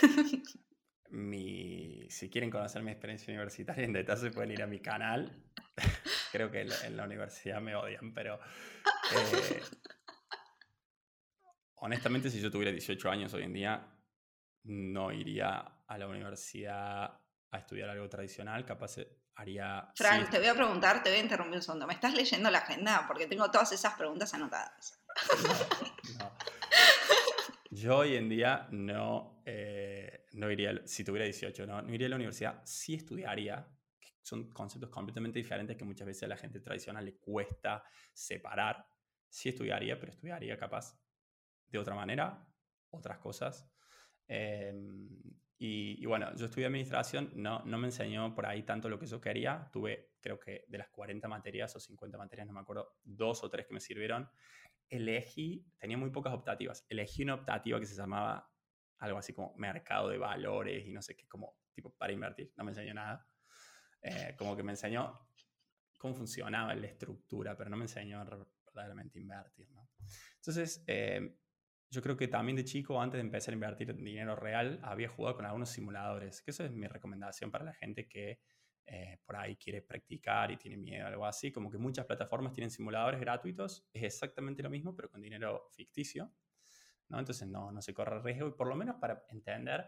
[1.11, 5.45] Mi, si quieren conocer mi experiencia universitaria en detalle, pueden ir a mi canal.
[6.33, 8.39] Creo que en la, universidad me odian, pero...
[9.15, 9.63] Eh,
[11.77, 13.87] honestamente, si yo tuviera 18 años hoy en día,
[14.65, 18.97] no iría a la universidad a estudiar algo tradicional, capaz
[19.37, 19.91] haría...
[19.97, 21.87] Frank, te voy a preguntar, te voy a interrumpir un segundo.
[21.87, 23.05] ¿Me estás leyendo la agenda?
[23.07, 25.01] Porque tengo todas esas preguntas anotadas.
[27.71, 32.11] Yo hoy en día no, eh, no iría, si tuviera 18, no, no iría a
[32.11, 33.67] la universidad, sí estudiaría,
[34.23, 38.87] son conceptos completamente diferentes que muchas veces a la gente tradicional le cuesta separar.
[39.29, 40.97] Sí estudiaría, pero estudiaría capaz
[41.67, 42.47] de otra manera,
[42.91, 43.69] otras cosas.
[44.29, 44.73] Eh,
[45.57, 49.21] y, bueno, yo estudié administración, no, no me enseñó por ahí tanto lo que yo
[49.21, 49.69] quería.
[49.73, 53.51] Tuve, creo que de las 40 materias o 50 materias, no me acuerdo, dos o
[53.51, 54.29] tres que me sirvieron.
[54.89, 56.85] Elegí, tenía muy pocas optativas.
[56.89, 58.51] Elegí una optativa que se llamaba
[58.99, 62.53] algo así como mercado de valores y no sé qué, como tipo para invertir.
[62.57, 63.27] No me enseñó nada.
[64.03, 65.29] Eh, como que me enseñó
[65.99, 68.25] cómo funcionaba la estructura, pero no me enseñó
[68.65, 69.71] verdaderamente invertir.
[69.71, 69.89] ¿no?
[70.37, 71.39] Entonces, eh,
[71.95, 75.37] yo creo que también de chico, antes de empezar a invertir dinero real, había jugado
[75.37, 78.41] con algunos simuladores, que eso es mi recomendación para la gente que
[78.87, 82.71] eh, por ahí quiere practicar y tiene miedo, algo así, como que muchas plataformas tienen
[82.71, 86.35] simuladores gratuitos, es exactamente lo mismo, pero con dinero ficticio,
[87.09, 87.21] ¿no?
[87.21, 89.87] Entonces no, no se corre riesgo y por lo menos para entender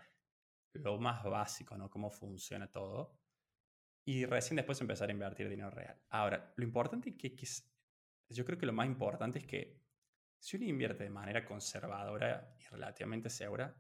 [0.75, 1.91] lo más básico, ¿no?
[1.91, 3.19] Cómo funciona todo.
[4.05, 6.01] Y recién después empezar a invertir dinero real.
[6.11, 7.47] Ahora, lo importante que, que
[8.29, 9.86] yo creo que lo más importante es que
[10.39, 13.75] si uno invierte de manera conservadora y relativamente segura,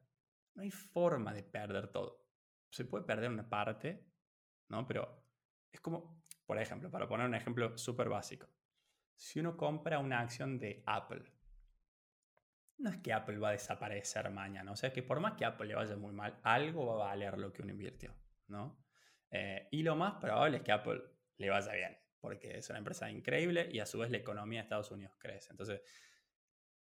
[0.54, 2.26] no hay forma de perder todo.
[2.70, 4.06] Se puede perder una parte,
[4.68, 4.86] ¿no?
[4.86, 5.24] Pero
[5.70, 8.48] es como, por ejemplo, para poner un ejemplo súper básico.
[9.14, 11.24] Si uno compra una acción de Apple,
[12.78, 14.72] no es que Apple va a desaparecer mañana.
[14.72, 17.38] O sea, que por más que Apple le vaya muy mal, algo va a valer
[17.38, 18.14] lo que uno invirtió,
[18.48, 18.84] ¿no?
[19.30, 21.02] Eh, y lo más probable es que Apple
[21.38, 24.64] le vaya bien, porque es una empresa increíble y a su vez la economía de
[24.64, 25.50] Estados Unidos crece.
[25.50, 25.80] Entonces,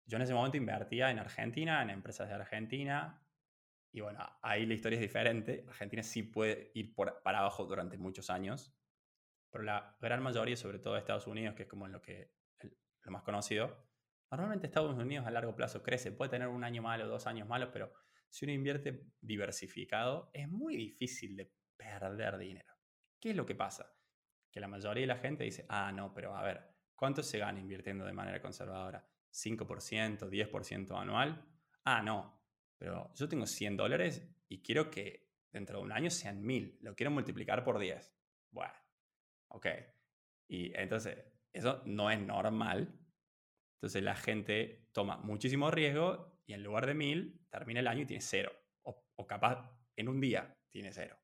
[0.07, 3.25] yo en ese momento invertía en Argentina, en empresas de Argentina,
[3.95, 5.65] y bueno, ahí la historia es diferente.
[5.69, 8.75] Argentina sí puede ir para abajo durante muchos años,
[9.51, 12.33] pero la gran mayoría, sobre todo de Estados Unidos, que es como lo, que,
[13.03, 13.87] lo más conocido,
[14.33, 16.11] normalmente Estados Unidos a largo plazo crece.
[16.11, 17.93] Puede tener un año malo, dos años malos, pero
[18.29, 22.75] si uno invierte diversificado, es muy difícil de perder dinero.
[23.21, 23.97] ¿Qué es lo que pasa?
[24.51, 27.61] Que la mayoría de la gente dice, ah, no, pero a ver, ¿cuánto se gana
[27.61, 29.09] invirtiendo de manera conservadora?
[29.35, 31.45] ¿5%, 10% anual?
[31.85, 32.41] Ah, no,
[32.79, 36.79] pero yo tengo 100 dólares y quiero que dentro de un año sean 1000.
[36.83, 38.15] Lo quiero multiplicar por 10.
[38.51, 38.75] Bueno,
[39.49, 39.67] ok.
[40.49, 41.19] Y entonces,
[41.53, 42.99] eso no es normal.
[43.77, 48.07] Entonces la gente toma muchísimo riesgo y en lugar de 1000 termina el año y
[48.07, 48.53] tiene cero.
[48.83, 51.17] O, capaz en un día tiene cero.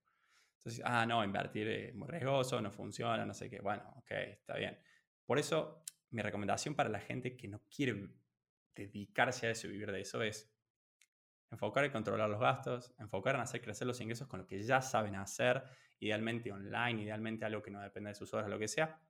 [0.59, 3.61] Entonces, ah, no, invertir es muy riesgoso, no funciona, no sé qué.
[3.61, 4.79] Bueno, ok, está bien.
[5.27, 8.09] Por eso, mi recomendación para la gente que no quiere
[8.75, 10.51] dedicarse a eso y vivir de eso es
[11.51, 14.83] enfocar en controlar los gastos, enfocar en hacer crecer los ingresos con lo que ya
[14.83, 15.65] saben hacer,
[15.99, 19.01] idealmente online, idealmente algo que no dependa de sus horas, lo que sea.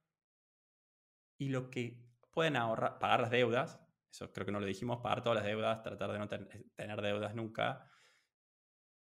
[1.39, 5.23] Y lo que pueden ahorrar, pagar las deudas, eso creo que no lo dijimos, pagar
[5.23, 7.91] todas las deudas, tratar de no tener deudas nunca.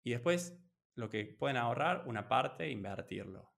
[0.03, 0.57] Y después,
[0.95, 3.54] lo que pueden ahorrar, una parte, invertirlo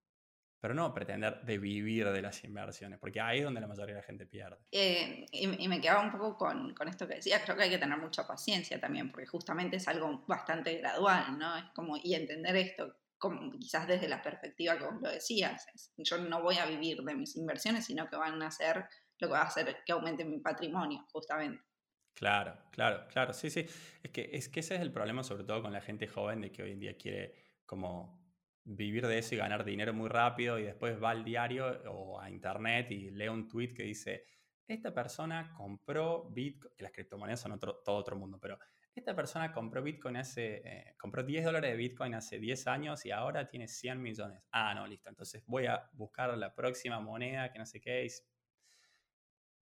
[0.59, 4.01] pero no pretender de vivir de las inversiones, porque ahí es donde la mayoría de
[4.01, 4.57] la gente pierde.
[4.71, 7.77] Eh, y, me quedaba un poco con, con, esto que decías, creo que hay que
[7.77, 11.57] tener mucha paciencia también, porque justamente es algo bastante gradual, ¿no?
[11.57, 15.67] Es como, y entender esto, como quizás desde la perspectiva que vos lo decías,
[15.97, 18.85] yo no voy a vivir de mis inversiones, sino que van a ser
[19.19, 21.63] lo que va a hacer que aumente mi patrimonio, justamente.
[22.13, 23.65] Claro, claro, claro, sí, sí.
[24.01, 26.51] Es que, es que ese es el problema sobre todo con la gente joven de
[26.51, 28.26] que hoy en día quiere como
[28.67, 32.29] vivir de eso y ganar dinero muy rápido y después va al diario o a
[32.29, 34.25] internet y lee un tweet que dice,
[34.67, 38.59] esta persona compró Bitcoin, que las criptomonedas son otro, todo otro mundo, pero
[38.93, 43.11] esta persona compró Bitcoin hace, eh, compró 10 dólares de Bitcoin hace 10 años y
[43.11, 44.43] ahora tiene 100 millones.
[44.51, 45.09] Ah, no, listo.
[45.09, 48.05] Entonces voy a buscar la próxima moneda que no sé qué.
[48.05, 48.27] Es,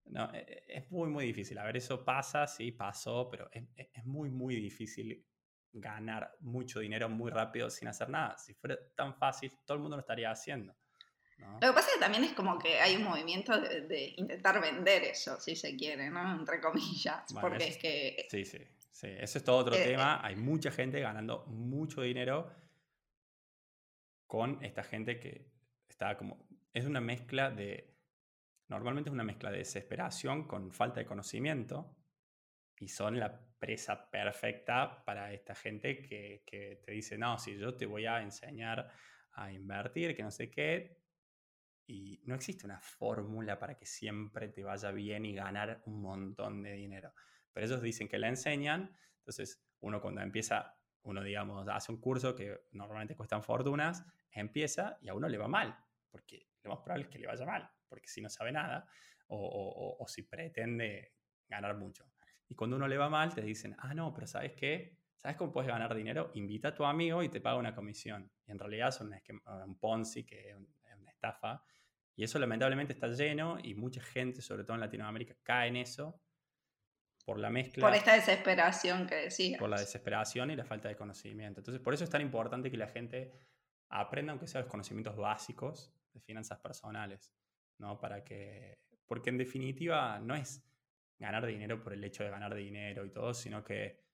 [0.04, 1.58] no, e, e, es muy, muy difícil.
[1.58, 5.26] A ver, eso pasa, sí, pasó, pero es, es muy, muy difícil
[5.74, 8.38] ganar mucho dinero muy rápido sin hacer nada.
[8.38, 10.74] Si fuera tan fácil, todo el mundo lo estaría haciendo.
[11.38, 15.02] Lo que pasa es que también es como que hay un movimiento de, intentar vender
[15.02, 16.38] eso, si se quiere, ¿no?
[16.38, 17.24] Entre comillas.
[17.40, 18.26] porque es que...
[18.30, 18.58] Sí, sí,
[18.90, 19.08] sí.
[19.18, 20.20] Eso es todo otro eh, tema.
[20.22, 20.28] Eh.
[20.28, 22.50] Hay mucha gente ganando mucho dinero
[24.26, 25.50] con esta gente que
[25.88, 26.46] está como...
[26.72, 27.92] Es una mezcla de...
[28.68, 31.94] Normalmente es una mezcla de desesperación con falta de conocimiento
[32.78, 37.76] y son la presa perfecta para esta gente que, que, te dice, no, si yo
[37.76, 38.90] te voy a enseñar
[39.32, 41.00] a invertir, que no sé qué,
[41.86, 46.62] y no existe una fórmula para que siempre te vaya bien y ganar un montón
[46.62, 47.12] de dinero.
[47.52, 52.34] Pero ellos dicen que la enseñan, entonces uno cuando empieza, uno digamos, hace un curso
[52.34, 55.76] que normalmente cuestan fortunas, empieza y a uno le va mal,
[56.10, 58.88] porque lo más probable es que le vaya mal, porque si no sabe nada
[59.26, 61.14] o, o, o si pretende
[61.48, 62.13] ganar mucho.
[62.54, 64.96] Y cuando uno le va mal, te dicen, ah, no, pero ¿sabes qué?
[65.16, 66.30] ¿Sabes cómo puedes ganar dinero?
[66.34, 68.30] Invita a tu amigo y te paga una comisión.
[68.46, 69.12] Y en realidad es un,
[69.66, 71.64] un Ponzi, que es, una estafa.
[72.14, 76.22] Y eso lamentablemente está lleno y mucha gente, sobre todo en Latinoamérica, cae en eso
[77.24, 77.84] por la mezcla.
[77.88, 79.58] Por esta desesperación que decías.
[79.58, 81.58] Por la desesperación y la falta de conocimiento.
[81.58, 83.32] Entonces, por eso es tan importante que la gente
[83.88, 87.34] aprenda, aunque sea los conocimientos básicos de finanzas personales,
[87.78, 87.98] ¿no?
[87.98, 90.64] Para que, porque en definitiva no es
[91.18, 94.04] ganar dinero por el hecho de ganar dinero y todo, sino que,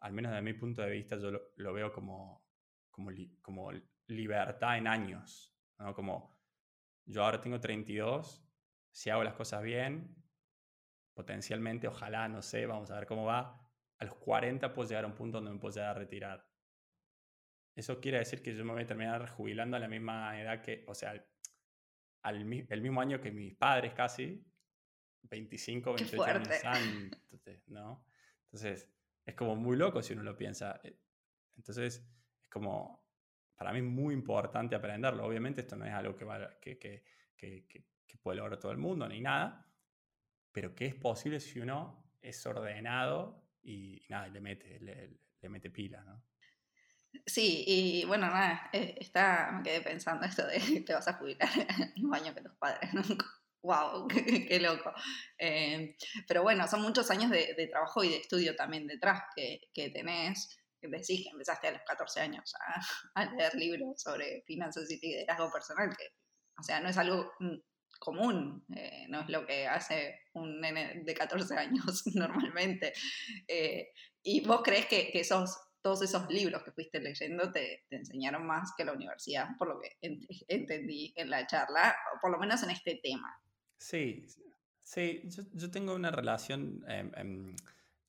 [0.00, 2.46] al menos desde mi punto de vista, yo lo, veo como,
[2.90, 3.72] como, como
[4.06, 5.94] libertad en años, ¿no?
[5.94, 6.38] Como
[7.06, 8.44] yo ahora tengo 32,
[8.90, 10.14] si hago las cosas bien,
[11.14, 13.60] potencialmente, ojalá, no sé, vamos a ver cómo va,
[13.98, 16.48] a los 40 puedo llegar a un punto donde me puedo llegar a retirar.
[17.74, 20.84] Eso quiere decir que yo me voy a terminar jubilando a la misma edad que,
[20.86, 21.12] o sea,
[22.22, 24.44] al, el mismo año que mis padres casi,
[25.22, 28.04] 25, 28 años antes, ¿no?
[28.44, 28.88] Entonces,
[29.24, 30.80] es como muy loco si uno lo piensa.
[30.84, 30.96] Eh,
[31.56, 32.04] entonces,
[32.42, 33.06] es como,
[33.56, 35.24] para mí es muy importante aprenderlo.
[35.24, 37.04] Obviamente esto no es algo que, va, que, que,
[37.36, 39.66] que, que puede lograr todo el mundo ni nada,
[40.52, 46.02] pero que es posible si uno es ordenado y, nada, le mete, le, mete pila,
[46.04, 46.22] ¿no?
[47.26, 51.48] Sí, y bueno, nada, eh, está, me quedé pensando esto de te vas a jubilar
[51.78, 53.02] el mismo año que tus padres, ¿no?
[53.62, 54.08] ¡Wow!
[54.48, 54.92] ¡Qué, loco!
[55.38, 55.96] Eh,
[56.26, 60.58] pero bueno, son muchos años de, trabajo y de estudio también detrás que, que tenés.
[60.80, 62.80] Decís que empezaste a los 14 años a,
[63.22, 66.08] a, leer libros sobre finanzas y liderazgo personal, que,
[66.58, 67.56] o sea, no es algo mm,
[68.00, 72.92] común, eh, no es lo que hace un nene de 14 años normalmente.
[73.46, 73.90] Eh,
[74.24, 78.44] ¿Y vos crees que, que esos, todos esos libros que fuiste leyendo te, te, enseñaron
[78.44, 79.96] más que la universidad, por lo que
[80.48, 83.40] entendí en la charla, o por lo menos en este tema?
[83.82, 84.26] Sí,
[84.80, 87.56] sí, yo, yo tengo una relación em, em,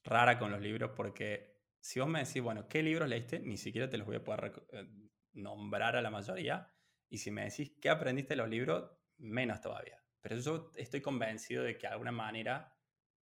[0.04, 3.40] rara con los libros porque si vos me decís, bueno, ¿qué libros leíste?
[3.40, 4.88] Ni siquiera te los voy a poder eh,
[5.34, 6.72] nombrar a la mayoría.
[7.10, 8.92] Y si me decís, ¿qué aprendiste de los libros?
[9.18, 10.00] menos todavía.
[10.22, 12.76] Pero yo estoy convencido de que de alguna manera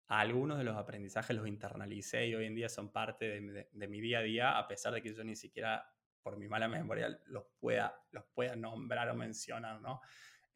[0.06, 4.20] algunos de los aprendizajes los internalicé y hoy en día son parte de, mi día
[4.20, 5.92] a día, a pesar de que yo ni siquiera
[6.22, 10.00] por mi mala memoria los pueda, los pueda nombrar o mencionar, ¿no?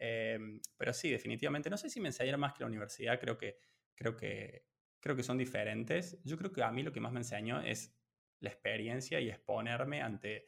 [0.04, 3.58] Em, pero sí, definitivamente, no sé si me enseñaron más que la universidad, creo que,
[3.94, 4.66] creo, que,
[4.98, 6.20] creo que son diferentes.
[6.24, 7.96] Yo creo que a mí lo que más me enseñó es
[8.40, 10.46] la experiencia y exponerme ante,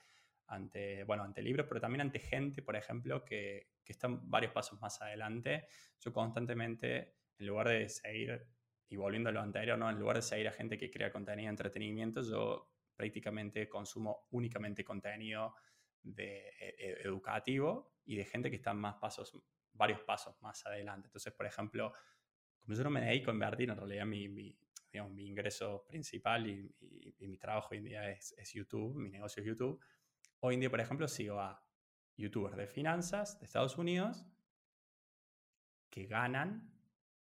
[0.49, 4.81] ante, bueno, ante libros, pero también ante gente, por ejemplo, que, que están varios pasos
[4.81, 5.69] más adelante.
[6.01, 8.49] Yo constantemente, en lugar de seguir,
[8.89, 9.89] y volviendo a lo anterior, ¿no?
[9.89, 15.55] en lugar de seguir a gente que crea contenido entretenimiento, yo prácticamente consumo únicamente contenido
[16.05, 19.37] de, e, e, educativo y de gente que está más pasos,
[19.73, 21.09] varios pasos más adelante.
[21.09, 21.93] Entonces, por ejemplo,
[22.61, 24.57] como yo no me dedico a invertir, en realidad mi, mi,
[24.93, 26.75] digamos, mi ingreso principal y,
[27.27, 29.81] mi trabajo hoy en día es, es YouTube, mi negocio es YouTube.
[30.41, 31.67] Hoy en día, por ejemplo, sigo a
[32.17, 34.27] youtubers de finanzas de Estados Unidos
[35.91, 36.71] que ganan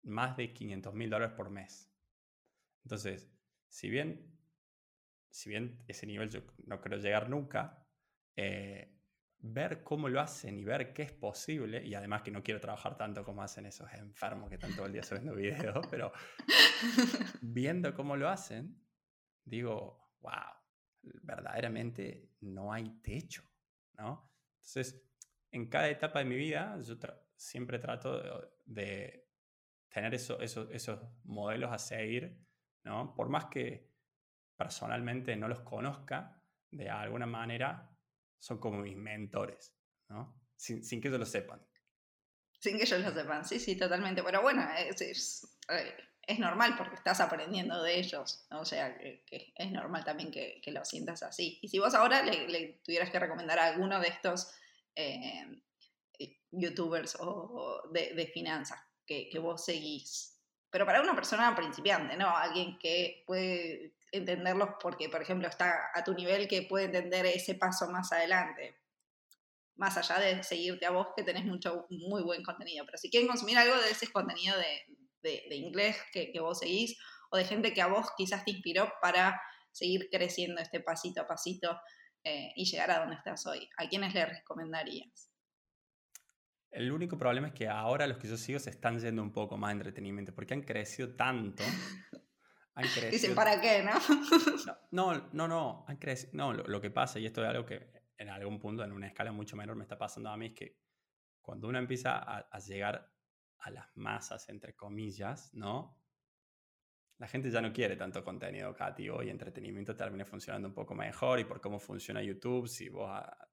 [0.03, 1.91] más de 500 mil dólares por mes.
[2.83, 3.31] Entonces,
[3.67, 4.35] si bien,
[5.29, 7.78] si bien ese nivel yo no creo llegar nunca,
[8.41, 8.95] eh,
[9.39, 12.95] ver cómo lo hacen y ver qué es posible, y además que no quiero trabajar
[12.95, 16.13] tanto como hacen esos enfermos que están todo el día subiendo videos, pero
[17.41, 18.81] viendo cómo lo hacen,
[19.43, 20.53] digo, wow,
[21.01, 23.43] verdaderamente no hay techo,
[23.97, 24.31] ¿no?
[24.55, 25.05] Entonces,
[25.51, 26.95] en cada etapa de mi vida, yo
[27.35, 28.21] siempre trato
[28.65, 29.27] de,
[29.89, 32.39] tener esos modelos a seguir,
[32.85, 33.13] ¿no?
[33.15, 33.91] Por más que
[34.55, 37.88] personalmente no los conozca, de alguna manera
[38.39, 39.73] son como mis mentores,
[40.09, 40.35] ¿no?
[40.55, 41.65] Sin, que ellos lo sepan.
[42.59, 44.23] Sin que ellos lo sepan, sí, sí, totalmente.
[44.23, 48.45] Pero bueno, es, es, eh, normal porque estás aprendiendo de ellos.
[48.51, 51.59] O sea, que, es normal también que, lo sientas así.
[51.61, 54.53] Y si vos ahora le, le tuvieras que recomendar a alguno de estos
[54.95, 55.63] eh,
[56.19, 60.37] eh, youtubers o, de, finanzas que, vos seguís.
[60.69, 62.35] Pero para una persona principiante, ¿no?
[62.35, 67.55] Alguien que puede entenderlos porque, por ejemplo, está a tu nivel que puede entender ese
[67.55, 68.77] paso más adelante.
[69.75, 72.85] Más allá de seguirte a vos, que tenés mucho, muy buen contenido.
[72.85, 74.55] Pero si quieren consumir algo de ese contenido
[75.21, 76.97] de, inglés que, vos seguís,
[77.31, 79.39] o de gente que a vos quizás te inspiró para
[79.71, 81.79] seguir creciendo este pasito a pasito
[82.23, 83.69] eh, y llegar a donde estás hoy?
[83.77, 85.29] ¿A quiénes le recomendarías?
[86.71, 89.57] El único problema es que ahora los que yo sigo se están yendo un poco
[89.57, 91.63] más entretenimiento porque han crecido tanto.
[92.79, 93.11] Han crecido...
[93.11, 93.91] Dicen, ¿para qué, no?
[94.91, 96.31] no, no, no, han crecido.
[96.33, 99.31] No, lo, que pasa, y esto es algo que en algún punto, en una escala
[99.31, 100.79] mucho menor, me está pasando a mí, es que
[101.41, 103.11] cuando uno empieza a, a llegar
[103.59, 105.99] a las masas, entre comillas, ¿no?
[107.19, 111.39] la gente ya no quiere tanto contenido educativo y entretenimiento termina funcionando un poco mejor
[111.39, 113.49] y por cómo funciona YouTube, si vos ah,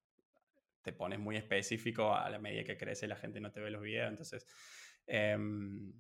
[0.82, 3.82] te pones muy específico a la medida que crece la gente no te ve los
[3.82, 4.46] videos, entonces
[5.04, 5.92] em,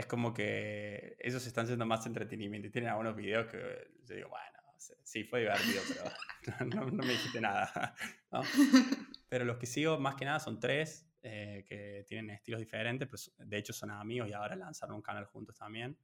[0.00, 3.58] es como que ellos están siendo más entretenimiento y tienen algunos videos que
[4.04, 4.58] yo digo, bueno,
[5.04, 7.94] sí, fue divertido, pero no, me dijiste nada.
[9.28, 13.48] Pero los que sigo más que nada son tres, eh, que tienen estilos diferentes, pero
[13.48, 15.96] de hecho son amigos y ahora lanzaron un canal juntos también.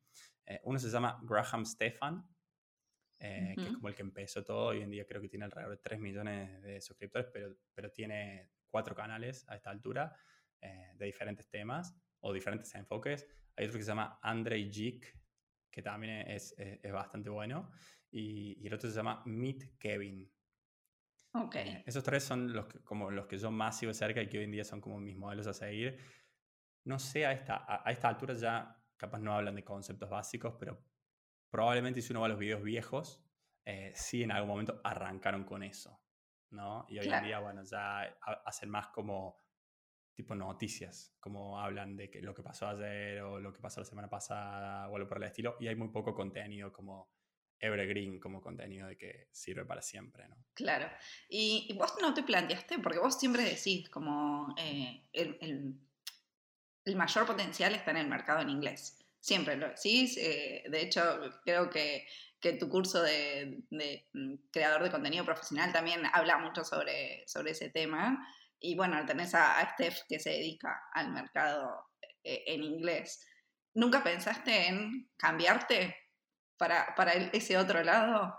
[0.44, 2.24] Eh, uno se llama Graham Stefan,
[3.18, 4.66] eh, que es como el que empezó todo.
[4.66, 8.50] Hoy en día creo que tiene alrededor de 3 millones de suscriptores, pero, pero tiene
[8.68, 10.14] cuatro canales a esta altura
[10.60, 13.26] eh, de diferentes temas o diferentes enfoques.
[13.56, 15.16] Hay otro que se llama Andrei Jik
[15.76, 17.70] que también es, es, bastante bueno.
[18.10, 20.26] Y, y, el otro se llama Meet Kevin.
[21.34, 21.54] Ok.
[21.56, 24.38] Eh, esos tres son los que, como los que yo más sigo cerca y que
[24.38, 25.98] hoy en día son como mis modelos a seguir.
[26.84, 30.82] No sé, a esta, a, esta altura ya capaz no hablan de conceptos básicos, pero
[31.50, 33.22] probablemente si uno va a los videos viejos,
[33.66, 36.00] eh, sí en algún momento arrancaron con eso,
[36.52, 36.86] ¿no?
[36.88, 39.45] Y hoy en día, bueno, ya hacen más como
[40.16, 43.86] tipo noticias, como hablan de que lo que pasó ayer o lo que pasó la
[43.86, 47.10] semana pasada o algo por el estilo, y hay muy poco contenido como
[47.60, 50.36] evergreen, como contenido de que sirve para siempre, ¿no?
[50.54, 50.90] Claro.
[51.28, 55.78] Y, vos no te planteaste, porque vos siempre decís como eh, el,
[56.84, 58.98] el, mayor potencial está en el mercado en inglés.
[59.20, 60.16] Siempre lo decís.
[60.18, 61.02] Eh, de hecho,
[61.44, 62.06] creo que,
[62.40, 67.50] que tu curso de, de, mm, creador de contenido profesional también habla mucho sobre, sobre
[67.52, 68.26] ese tema.
[68.60, 71.86] Y bueno, tenés a, a Steph que se dedica al mercado
[72.26, 73.24] eh, en inglés.
[73.74, 75.94] ¿Nunca pensaste en cambiarte
[76.56, 78.34] para, para ese otro lado?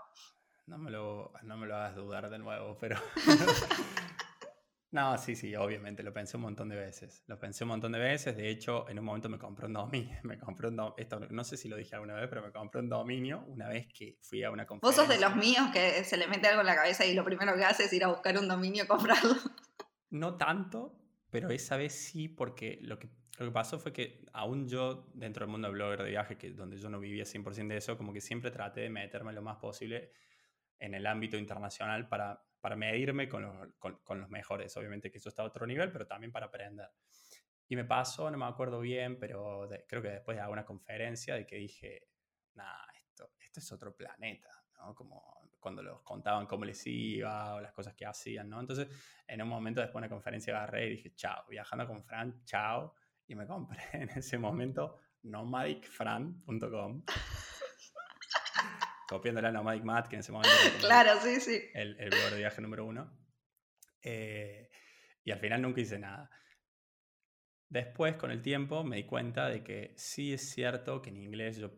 [0.66, 3.00] No me, lo, no me lo hagas dudar de nuevo, pero...
[4.90, 7.22] no, sí, sí, obviamente, lo pensé un montón de veces.
[7.26, 8.36] Lo pensé un montón de veces.
[8.36, 10.18] De hecho, en un momento me compré un dominio.
[10.24, 12.90] Me compré un Esto, no sé si lo dije alguna vez, pero me compré un
[12.90, 15.02] dominio una vez que fui a una conferencia.
[15.02, 17.24] Vos sos de los míos que se le mete algo en la cabeza y lo
[17.24, 19.34] primero que hace es ir a buscar un dominio y comprarlo.
[20.10, 20.98] No tanto,
[21.30, 25.44] pero esa vez sí, porque lo que, lo que pasó fue que aún yo, dentro
[25.44, 28.12] del mundo de blogger de viaje, que donde yo no vivía 100% de eso, como
[28.12, 30.12] que siempre traté de meterme lo más posible
[30.78, 34.76] en el ámbito internacional para, para medirme con los, con, los mejores.
[34.76, 36.88] Obviamente que eso está a otro nivel, pero también para aprender.
[37.68, 41.46] Y me pasó, no me acuerdo bien, pero creo que después de alguna conferencia de
[41.46, 42.08] que dije,
[42.54, 44.94] nah, esto, esto es otro planeta, ¿no?
[44.94, 48.60] Como cuando los contaban cómo les iba o las cosas que hacían, ¿no?
[48.60, 48.88] Entonces,
[49.26, 52.94] en un momento después de una conferencia agarré y dije, chao, viajando con Fran, chao.
[53.26, 57.04] Y me compré en ese momento nomadicfran.com.
[59.08, 61.60] copiándole a Nomadic Mat, que en ese momento claro, sí, sí.
[61.72, 63.10] el, el blog de viaje número uno.
[64.02, 64.70] Eh,
[65.24, 66.30] y al final nunca hice nada.
[67.68, 71.58] Después, con el tiempo, me di cuenta de que sí es cierto que en inglés
[71.58, 71.70] yo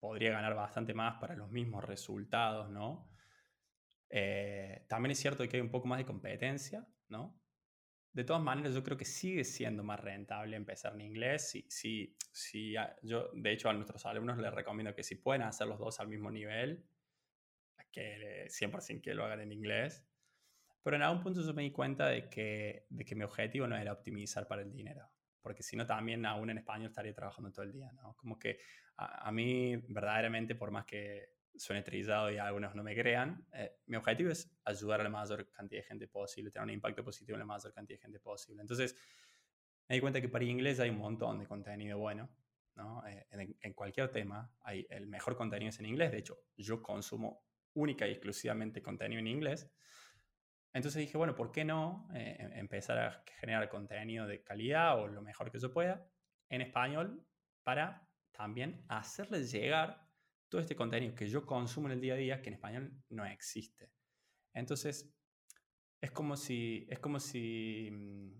[0.00, 3.08] podría ganar bastante más para los mismos resultados, ¿no?
[4.08, 7.38] Eh, también es cierto que hay un poco más de competencia, ¿no?
[8.12, 11.50] De todas maneras, yo creo que sigue siendo más rentable empezar en inglés.
[11.50, 15.68] Si, si, si yo, de hecho, a nuestros alumnos les recomiendo que si pueden hacer
[15.68, 16.84] los dos al mismo nivel,
[17.92, 20.04] que 100% que lo hagan en inglés.
[20.82, 23.76] Pero en algún punto yo me di cuenta de que, de que mi objetivo no
[23.76, 25.08] era optimizar para el dinero
[25.42, 28.14] porque si no también aún en español estaría trabajando todo el día, ¿no?
[28.16, 28.58] Como que
[29.00, 33.96] a, mí verdaderamente, por más que suene trillado y algunos no me crean, eh, mi
[33.96, 37.40] objetivo es ayudar a la mayor cantidad de gente posible, tener un impacto positivo en
[37.40, 38.60] la mayor cantidad de gente posible.
[38.60, 38.96] Entonces,
[39.88, 42.30] me di cuenta que para inglés hay un montón de contenido bueno,
[42.76, 43.06] ¿no?
[43.06, 46.12] Eh, en, en, cualquier tema, hay, el mejor contenido es en inglés.
[46.12, 47.44] De hecho, yo consumo
[47.74, 49.70] única y exclusivamente contenido en inglés.
[50.72, 55.08] Entonces dije, bueno, ¿por qué no eh, em, empezar a generar contenido de calidad o
[55.08, 56.06] lo mejor que yo pueda
[56.48, 57.24] en español
[57.62, 58.08] para
[58.40, 60.02] también hacerle llegar
[60.48, 63.26] todo este contenido que yo consumo en el día a día que en español no
[63.26, 63.92] existe.
[64.54, 65.14] Entonces,
[66.00, 68.32] es como si, es como si, mm,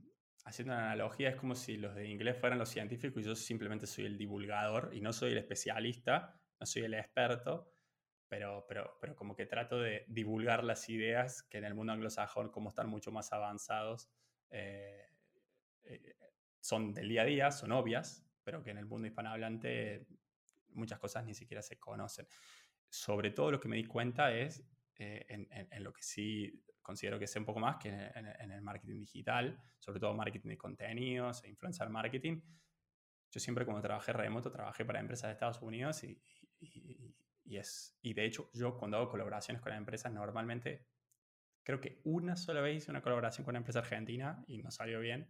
[0.46, 3.86] haciendo una analogía, es como si los de inglés fueran los científicos y yo simplemente
[3.86, 7.70] soy el divulgador y no soy el especialista, no soy el experto,
[8.26, 12.50] pero, pero, pero como que trato de divulgar las ideas que en el mundo anglosajón,
[12.50, 14.08] como están mucho más avanzados,
[14.48, 15.10] eh,
[15.82, 16.16] eh,
[16.58, 20.06] son del día a día, son obvias, pero que en el mundo hispanohablante
[20.70, 22.26] muchas cosas ni siquiera se conocen.
[22.88, 24.64] Sobre todo lo que me di cuenta es
[24.96, 28.50] eh, en, en, lo que sí considero que sé un poco más que en, en,
[28.50, 32.40] el marketing digital, sobre todo marketing de contenidos e influencer marketing.
[33.30, 36.20] Yo siempre como trabajé remoto, trabajé para empresas de Estados Unidos y,
[36.58, 37.14] y
[37.50, 40.86] y, es, y de hecho, yo cuando hago colaboraciones con empresas, normalmente
[41.64, 45.00] creo que una sola vez hice una colaboración con una empresa argentina y no salió
[45.00, 45.28] bien.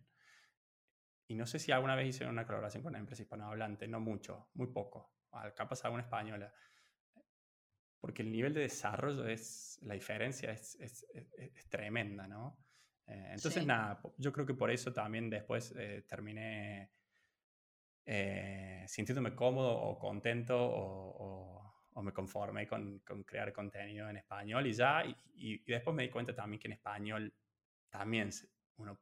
[1.30, 4.50] Y no sé si alguna vez hice una colaboración con una empresa hispanohablante, no mucho,
[4.54, 5.12] muy poco.
[5.54, 6.52] Capaz alguna española.
[8.00, 12.58] Porque el nivel de desarrollo es, la diferencia es, es, es, tremenda, ¿no?
[13.06, 16.90] Eh, entonces, nada, yo creo que por eso también después eh, terminé
[18.06, 24.66] eh, sintiéndome cómodo o contento o o me conformé con, con, crear contenido en español
[24.66, 27.34] y ya, y, y, después me di cuenta también que en español
[27.88, 28.30] también
[28.76, 28.98] uno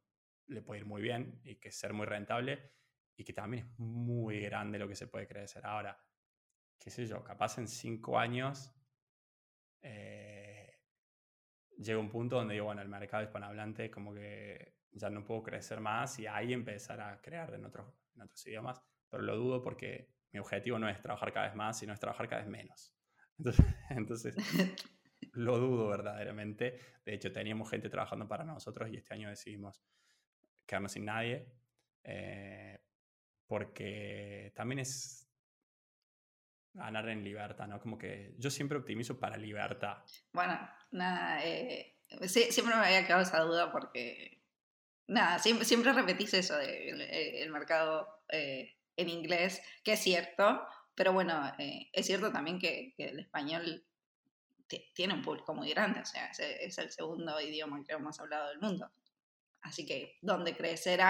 [0.49, 2.71] le puede ir muy bien y que ser muy rentable
[3.15, 5.65] y que también es muy grande lo que se puede crecer.
[5.65, 5.97] Ahora,
[6.77, 8.73] qué sé yo, capaz en cinco años
[9.81, 10.79] eh,
[11.77, 15.79] llega un punto donde digo, bueno, el mercado hispanohablante como que ya no puedo crecer
[15.79, 20.09] más y ahí empezar a crear en otros, en otros idiomas, pero lo dudo porque
[20.31, 22.95] mi objetivo no es trabajar cada vez más, sino es trabajar cada vez menos.
[23.89, 24.35] Entonces,
[25.33, 26.79] lo dudo verdaderamente.
[27.05, 29.83] De hecho, teníamos gente trabajando para nosotros y este año decidimos
[30.69, 31.45] quedarnos sin nadie.
[32.03, 32.79] Eh,
[33.47, 35.27] porque también es
[36.73, 37.79] ganar en libertad, ¿no?
[37.79, 39.97] Como que yo siempre optimizo para libertad.
[40.31, 40.57] Bueno,
[40.91, 41.97] nada, eh,
[42.27, 44.43] siempre me había quedado esa duda porque,
[45.07, 50.61] nada, siempre, siempre repetís eso del de el mercado eh, en inglés, que es cierto,
[50.93, 53.83] pero bueno, eh, es cierto también que, que el español
[54.93, 58.49] tiene un público muy grande, o sea, es, es, el segundo idioma que más hablado
[58.49, 58.91] del mundo.
[59.61, 61.01] Así que donde crecer.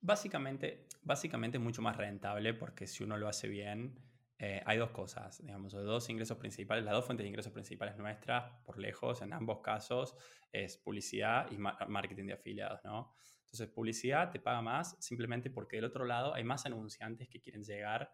[0.00, 3.98] Básicamente, básicamente mucho más rentable porque si uno lo hace bien,
[4.38, 8.52] eh, hay dos cosas, digamos, dos ingresos principales, las dos fuentes de ingresos principales nuestras,
[8.64, 10.14] por lejos, en ambos casos,
[10.52, 13.14] es publicidad y marketing de afiliados, ¿no?
[13.46, 17.62] Entonces, publicidad te paga más simplemente porque del otro lado hay más anunciantes que quieren
[17.62, 18.12] llegar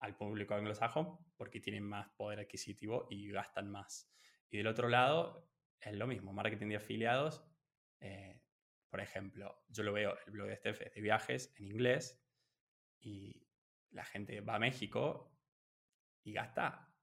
[0.00, 4.10] al público anglosajón porque tienen más poder adquisitivo y gastan más.
[4.50, 5.48] Y del otro lado,
[5.80, 7.44] es lo mismo, marketing de afiliados.
[8.00, 8.41] Eh,
[8.92, 12.22] por ejemplo, yo lo veo, el blog de Steph de viajes en inglés
[13.00, 13.48] y
[13.92, 15.34] la gente va a México
[16.22, 16.94] y gasta.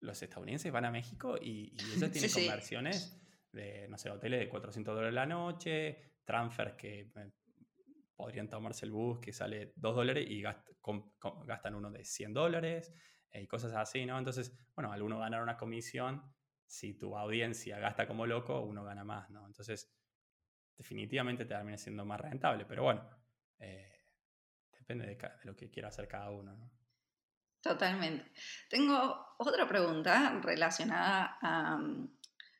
[0.00, 3.16] Los estadounidenses van a México y, ellos tienen conversiones
[3.52, 7.32] de, no sé, hoteles de 400 dólares la noche, transfers que eh,
[8.16, 12.92] podrían tomarse el bus que sale 2 dólares y gastan uno de 100 dólares
[13.30, 14.18] eh, y cosas así, ¿no?
[14.18, 16.24] Entonces, bueno, al uno ganar una comisión,
[16.66, 19.46] si tu audiencia gasta como loco, uno gana más, ¿no?
[19.46, 19.94] Entonces,
[20.76, 23.08] definitivamente te termina siendo más rentable, pero bueno,
[23.58, 24.06] eh,
[24.78, 26.70] depende de, de, lo que quiera hacer cada uno, ¿no?
[27.62, 28.32] Totalmente.
[28.68, 31.76] Tengo otra pregunta relacionada a...
[31.76, 32.18] Mm,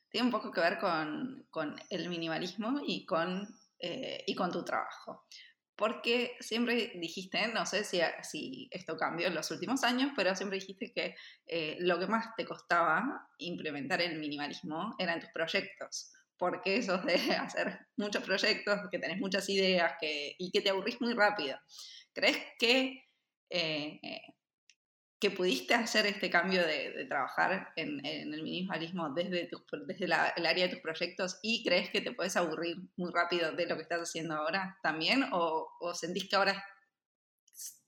[0.09, 3.49] tiene un poco que ver con, con el minimalismo y con,
[3.81, 5.27] eh, y con tu trabajo.
[5.75, 10.59] Porque siempre dijiste, no sé si, si, esto cambió en los últimos años, pero siempre
[10.59, 16.13] dijiste que eh, lo que más te costaba implementar el minimalismo eran tus proyectos.
[16.43, 21.01] Porque eso de hacer muchos proyectos, que tenés muchas ideas que, y que te aburrís
[21.01, 21.57] muy rápido.
[22.13, 23.05] ¿Crees que
[23.49, 24.01] eh,
[25.21, 29.49] que pudiste hacer este cambio de, trabajar en, el minimalismo desde,
[30.01, 33.77] el área de tus proyectos y crees que te puedes aburrir muy rápido de lo
[33.77, 35.27] que estás haciendo ahora también?
[35.31, 36.65] ¿O, sentís que ahora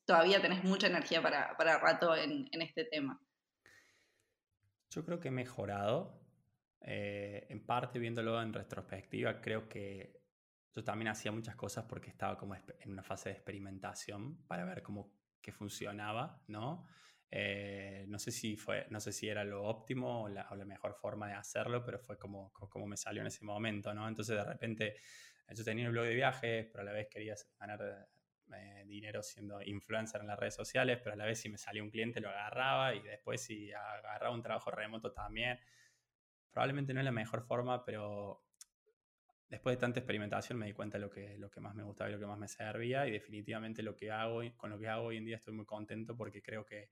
[0.05, 3.20] todavía tenés mucha energía para, para rato en, este tema?
[4.90, 6.24] Yo creo que he mejorado.
[6.87, 10.20] Eh, en parte viéndolo en retrospectiva, creo que
[10.74, 14.82] yo también hacía muchas cosas porque estaba como en una fase de experimentación para ver
[14.82, 16.87] cómo que funcionaba, ¿no?
[17.30, 21.26] Eh, no, sé si fue, no sé si era lo óptimo o la, mejor forma
[21.28, 24.07] de hacerlo, pero fue como, como me salió en ese momento, ¿no?
[24.07, 24.97] Entonces de repente
[25.53, 28.09] yo tenía un blog de viajes, pero a la vez quería ganar
[28.53, 31.82] eh, dinero siendo influencer en las redes sociales, pero a la vez si me salía
[31.82, 35.59] un cliente lo agarraba y después si agarraba un trabajo remoto también.
[36.55, 38.42] Probablemente no es la mejor forma, pero
[39.48, 42.09] después de tanta experimentación me di cuenta de lo que, lo que más me gustaba
[42.09, 45.07] y lo que más me servía y definitivamente lo que hago, con lo que hago
[45.07, 46.90] hoy en día estoy muy contento porque creo que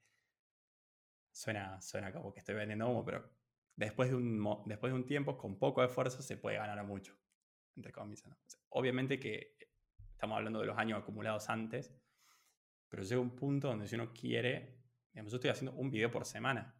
[1.32, 3.24] Suena, suena como que estoy vendiendo humo, pero
[3.74, 7.18] después de, un, después de un tiempo, con poco esfuerzo, se puede ganar mucho,
[7.74, 8.28] entre comillas.
[8.68, 9.56] obviamente que
[10.10, 11.90] estamos hablando de los años acumulados antes,
[12.88, 14.76] pero llega un punto donde si uno quiere,
[15.14, 16.78] digamos, yo estoy haciendo un video por semana.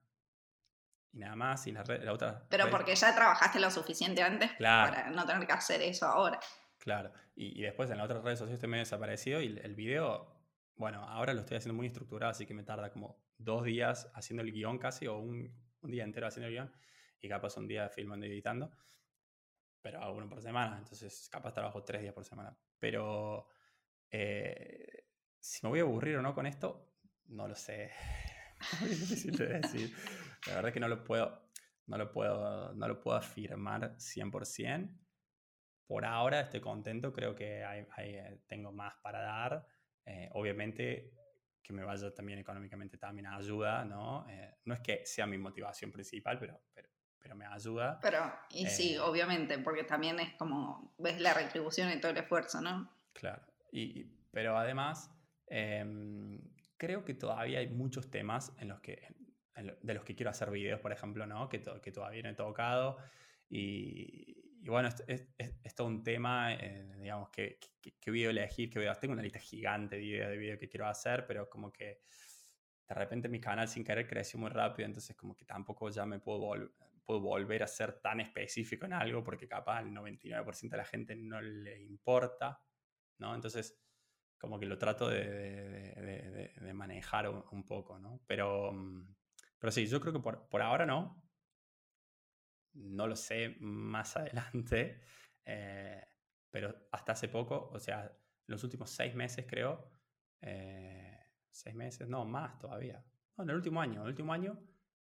[1.13, 2.47] Y nada más, y la, la otra...
[2.49, 6.41] Pero porque ya trabajaste lo suficiente antes para no tener que hacer eso ahora.
[6.79, 10.35] Claro, y, y después en las otras redes sociales estoy medio desaparecido y el video,
[10.75, 14.43] bueno, ahora lo estoy haciendo muy estructurado, así que me tarda como dos días haciendo
[14.43, 16.73] el guion casi, o un, un día entero haciendo el guion,
[17.21, 18.73] y capaz un día filmando y editando,
[19.83, 22.57] pero hago uno por semana, entonces capaz trabajo tres días por semana.
[22.79, 23.49] Pero
[24.11, 25.05] eh,
[25.39, 26.95] si me voy a aburrir o no con esto,
[27.27, 27.91] no lo sé.
[28.81, 29.95] Muy difícil de decir.
[30.47, 31.51] La verdad es que no lo puedo,
[31.87, 34.99] no lo puedo, no lo puedo afirmar 100%.
[35.87, 39.67] Por ahora estoy contento, creo que hay, hay, tengo más para dar.
[40.07, 41.13] Eh, obviamente
[41.63, 44.29] que me vaya también económicamente también ayuda, ¿no?
[44.29, 46.89] Eh, no es que sea mi motivación principal, pero, pero,
[47.19, 47.99] pero me ayuda.
[48.03, 52.19] Pero, y sí, eh, obviamente, porque también es como, ves la retribución y todo el
[52.19, 52.91] esfuerzo, ¿no?
[53.13, 55.11] Claro, y, pero además,
[55.47, 56.41] em,
[56.83, 59.07] creo que todavía hay muchos temas en los que,
[59.55, 61.49] de los que quiero hacer videos, por ejemplo, ¿no?
[61.49, 62.97] Que, que todavía no he tocado
[63.49, 68.69] y, y bueno, es, es, todo un tema, eh, digamos, que, que, voy a elegir,
[68.69, 71.73] que a, tengo una lista gigante de ideas de vídeos que quiero hacer, pero como
[71.73, 72.01] que
[72.89, 76.19] de repente mi canal sin querer creció muy rápido, entonces como que tampoco ya me
[76.19, 76.69] puedo,
[77.05, 81.15] puedo volver a ser tan específico en algo, porque capaz el 99% de la gente
[81.15, 82.61] no le importa,
[83.19, 83.37] ¿no?
[83.37, 83.82] Entonces,
[84.43, 88.21] como que lo trato de, manejar un, poco, ¿no?
[88.27, 89.15] Pero, mm,
[89.57, 91.23] pero sí, yo creo que por, por ahora no.
[92.73, 95.01] No lo sé más adelante.
[95.45, 96.05] Eh,
[96.51, 98.13] pero hasta hace poco, o sea,
[98.49, 99.89] los últimos seis meses creo,
[100.41, 103.01] eh, seis meses, no, más todavía.
[103.37, 104.59] No, en el último año, en el último año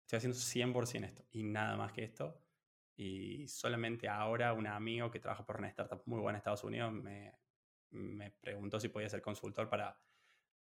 [0.00, 2.42] estoy haciendo 100% esto y nada más que esto.
[2.96, 6.92] Y solamente ahora un amigo que trabaja por una startup muy buena en Estados Unidos
[6.92, 7.39] me,
[7.90, 9.98] me preguntó si podía ser consultor para,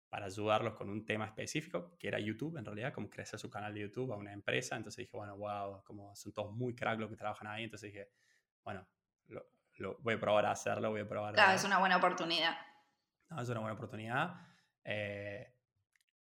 [0.09, 3.73] para ayudarlos con un tema específico, que era YouTube, en realidad, como crecer su canal
[3.73, 4.75] de YouTube a una empresa.
[4.75, 7.65] Entonces dije, bueno, wow, como son todos muy crack los que trabajan ahí.
[7.65, 8.09] Entonces dije,
[8.63, 8.87] bueno,
[9.27, 11.33] lo, voy a probar a hacerlo, voy a probar.
[11.33, 12.57] Claro, es una buena oportunidad.
[13.29, 14.35] No, es una buena oportunidad.
[14.83, 15.55] Eh,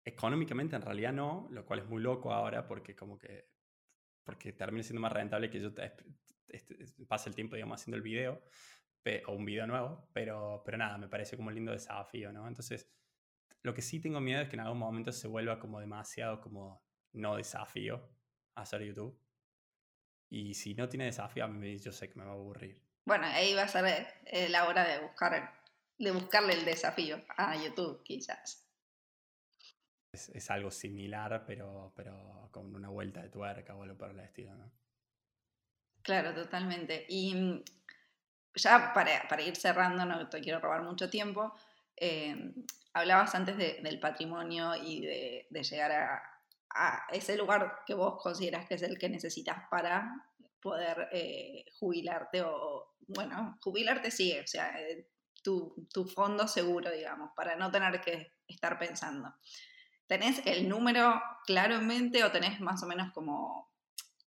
[0.04, 3.50] económicamente en realidad no, lo cual es muy loco ahora porque como que
[4.24, 5.72] porque termina siendo más rentable que yo
[7.08, 8.44] pase el tiempo, digamos, haciendo el video
[9.28, 12.47] o un video nuevo, pero, pero nada, me parece como un lindo desafío, ¿no?
[12.47, 12.89] Entonces,
[13.64, 16.84] lo que sí tengo miedo es que en algún momento se vuelva como demasiado como
[17.14, 18.10] no desafío
[18.56, 19.20] hacer YouTube.
[20.30, 22.82] Y si no tiene desafío, a mí yo sé que me va a aburrir.
[23.06, 25.62] Bueno, ahí va a ser eh, la hora de buscar
[25.97, 28.68] de buscarle el desafío a YouTube, quizás.
[30.12, 34.56] Es, algo similar, pero, pero con una vuelta de tuerca o algo por el estilo,
[34.56, 34.72] ¿no?
[36.02, 37.06] Claro, totalmente.
[37.08, 37.64] Y mm,
[38.56, 41.54] ya para, ir cerrando, no te quiero robar mucho tiempo,
[41.95, 42.54] eh,
[42.93, 48.82] hablabas antes del patrimonio y de, llegar a, ese lugar que vos consideras que es
[48.82, 50.10] el que necesitas para
[50.62, 55.08] poder eh, jubilarte o, bueno, jubilarte sí, o sea, eh,
[55.43, 55.76] tu,
[56.14, 59.34] fondo seguro, digamos, para no tener que estar pensando.
[60.08, 63.70] ¿Tenés el número claro en mente o tenés más o menos como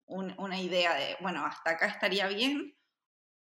[0.06, 2.76] una idea de, bueno, hasta acá estaría bien?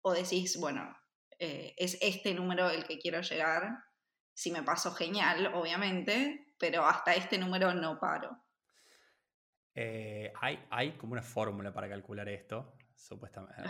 [0.08, 0.95] ¿O decís, bueno,
[1.39, 3.76] eh, es este número el que quiero llegar?
[4.36, 8.38] Si me paso genial, obviamente, pero hasta este número no paro.
[9.74, 12.78] Eh, hay, hay como una fórmula para calcular esto.
[12.95, 13.64] Supuestamente,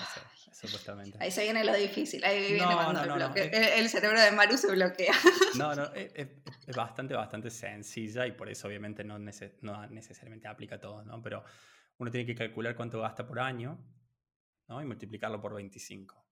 [0.52, 1.18] supuestamente.
[1.22, 3.02] Ahí se viene lo difícil, ahí viene cuando
[3.34, 5.14] el, cerebro de Maru se bloquea.
[5.56, 10.76] No, no, es, es, bastante, bastante sencilla y por eso obviamente no, no necesariamente aplica
[10.76, 11.22] a todos, ¿no?
[11.22, 11.46] Pero
[11.98, 13.80] uno tiene que calcular cuánto gasta por año,
[14.68, 14.82] ¿no?
[14.82, 16.25] Y multiplicarlo por 25.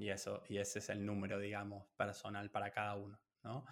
[0.00, 3.66] Y, eso, y ese es el número, digamos, personal para cada uno, ¿no?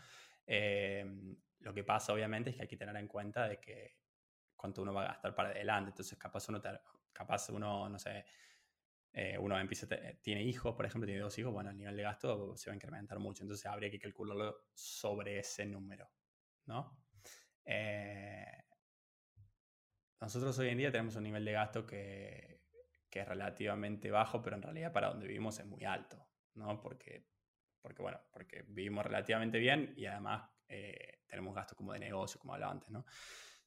[0.44, 3.96] Em, lo que pasa obviamente es que hay que tener en cuenta de que
[4.54, 5.90] cuánto uno va a gastar para adelante.
[5.90, 6.60] Entonces, capaz uno,
[7.14, 8.26] capaz uno no sé,
[9.14, 9.86] eh, uno empieza,
[10.20, 12.76] tiene hijos, por ejemplo, tiene dos hijos, bueno, el nivel de gasto se va a
[12.76, 16.10] incrementar mucho, entonces habría que calcularlo sobre ese número,
[16.66, 17.06] ¿no?
[17.64, 18.64] Eh,
[20.20, 22.47] nosotros hoy en día tenemos un nivel de gasto que,
[23.18, 26.80] que, es relativamente bajo, pero en realidad para donde vivimos es muy alto, ¿no?
[26.80, 27.26] Porque,
[27.80, 32.54] porque bueno, porque vivimos relativamente bien y además eh, tenemos gastos como de negocio, como
[32.54, 33.04] hablaba antes, ¿no?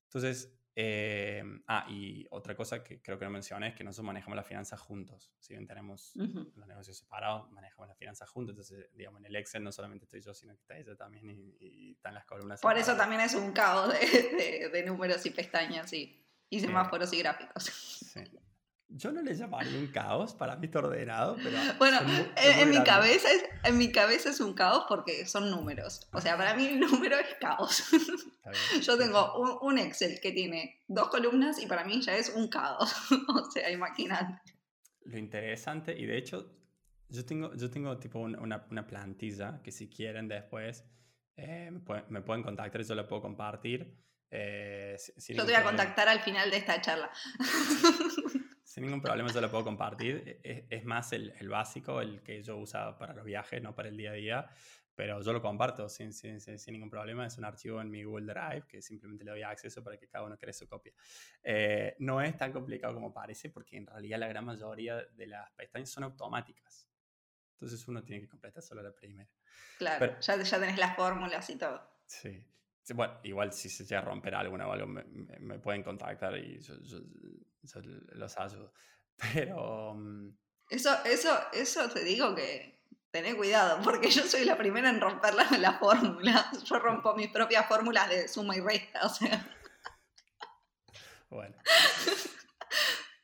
[0.04, 4.38] Entonces, eh, ah, y otra cosa que creo que no mencioné es que nosotros manejamos
[4.38, 5.34] las finanzas juntos.
[5.40, 8.54] Si bien tenemos los negocios separados, manejamos las finanzas juntos.
[8.54, 11.92] Entonces, digamos, en el Excel no solamente estoy yo, sino que está ella también y,
[11.92, 12.62] están las columnas.
[12.62, 17.20] Por eso también es un caos de, de, números y pestañas y, y semáforos y
[17.20, 17.64] gráficos.
[17.64, 18.22] Sí.
[18.94, 21.58] Yo no le llamaría un caos, para mí está ordenado, pero...
[21.80, 22.00] Bueno,
[22.36, 26.08] en, mi cabeza es, en mi cabeza es un caos porque son números.
[26.14, 27.84] O sea, para mí el número es caos.
[28.82, 32.94] Yo tengo un, Excel que tiene dos columnas y para mí ya es un caos.
[33.36, 34.42] o sea, imagínate.
[35.06, 36.52] Lo interesante, y de hecho,
[37.10, 40.86] yo tengo, yo tengo tipo una, una plantilla que si quieren después
[41.38, 41.72] eh,
[42.10, 43.98] me, pueden, contactar y yo la puedo compartir.
[44.30, 44.96] Eh,
[45.30, 47.12] yo te voy a contactar al final de esta charla.
[48.72, 50.24] Sin ningún problema yo lo puedo compartir.
[50.26, 53.76] E, e, es, más el, el, básico, el que yo usaba para los viajes, no
[53.76, 54.50] para el día a día.
[54.96, 57.26] Pero yo lo comparto sin, sin, sin, ningún problema.
[57.26, 60.24] Es un archivo en mi Google Drive que simplemente le doy acceso para que cada
[60.24, 60.94] uno cree su copia.
[61.44, 65.52] Eh, no es tan complicado como parece porque en realidad la gran mayoría de las
[65.52, 66.88] pestañas son automáticas.
[67.56, 69.30] Entonces uno tiene que completar solo la primera.
[69.80, 71.82] Claro, ya, ya tenés las fórmulas y todo.
[72.06, 72.42] Sí.
[72.96, 76.60] Bueno, igual si se llega a romper alguna o algo, me, me, pueden contactar y
[76.60, 76.76] yo,
[77.84, 78.74] los ayudo.
[79.34, 79.94] Pero...
[79.96, 80.38] Mm,
[80.70, 82.82] eso, eso, eso te digo que
[83.12, 86.50] tené cuidado, porque yo soy la primera en romper la, la fórmula.
[86.66, 89.58] Yo rompo mis propias fórmulas de suma y resta, o sea.
[91.30, 91.56] Bueno.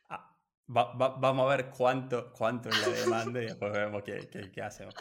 [0.10, 4.62] Ah, vamos a ver cuánto, cuánto es la demanda y después vemos qué, qué, qué
[4.62, 4.94] hacemos.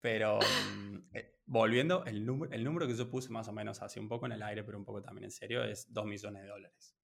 [0.00, 2.18] Pero mm, eh, volviendo, el,
[2.50, 4.78] el número que yo puse más o menos así un poco en el aire, pero
[4.78, 6.96] un poco también en serio, es 2 millones de dólares.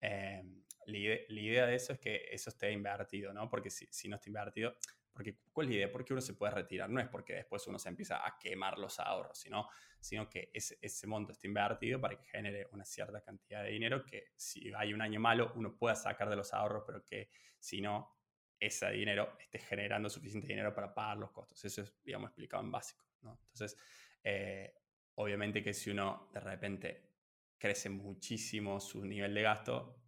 [0.00, 0.42] Eh,
[0.90, 3.48] la, idea, de eso es que eso esté invertido, ¿no?
[3.48, 4.76] Porque si, no está invertido,
[5.12, 5.92] Porque, ¿cuál es la idea?
[5.92, 6.88] Porque uno se puede retirar.
[6.90, 9.68] No es porque después uno se empieza a quemar los ahorros, sino,
[10.00, 14.04] sino que ese, ese monto está invertido para que genere una cierta cantidad de dinero
[14.04, 17.80] que si hay un año malo uno pueda sacar de los ahorros, pero que si
[17.80, 18.20] no,
[18.60, 21.64] ese dinero esté generando suficiente dinero para pagar los costos.
[21.64, 23.06] Eso es, digamos, explicado en básico.
[23.22, 23.40] ¿no?
[23.52, 23.76] Entonces,
[24.22, 24.74] eh,
[25.14, 27.10] obviamente que si uno de repente
[27.58, 29.99] crece muchísimo su nivel de gasto,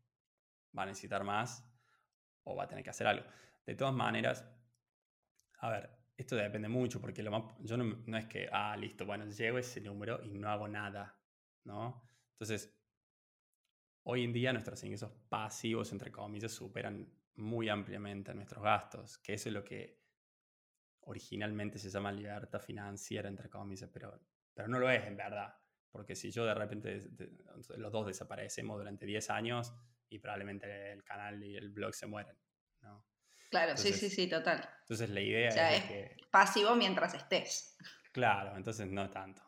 [0.77, 1.69] va a necesitar más
[2.45, 3.25] o va a tener que hacer algo.
[3.65, 4.49] De todas maneras,
[5.59, 9.27] a ver, esto depende mucho porque lo más, yo no, es que, ah, listo, bueno,
[9.27, 11.19] llego a ese número y no hago nada,
[11.65, 12.03] ¿no?
[12.33, 12.77] Entonces,
[14.05, 19.49] hoy en día nuestros ingresos pasivos, entre comillas, superan muy ampliamente nuestros gastos, que eso
[19.49, 20.03] es lo que
[21.03, 24.21] originalmente se llama libertad financiera, entre comillas, pero,
[24.55, 25.55] pero no lo es en verdad.
[25.91, 27.11] Porque si yo de repente
[27.77, 29.75] los dos desaparecemos durante 10 años
[30.13, 32.37] y probablemente el canal y el blog se mueren,
[32.83, 33.05] ¿no?
[33.51, 34.69] Claro, sí, sí, sí, total.
[34.81, 36.17] Entonces la idea es, que...
[36.31, 37.77] Pasivo mientras estés.
[38.13, 39.43] Claro, entonces no tanto.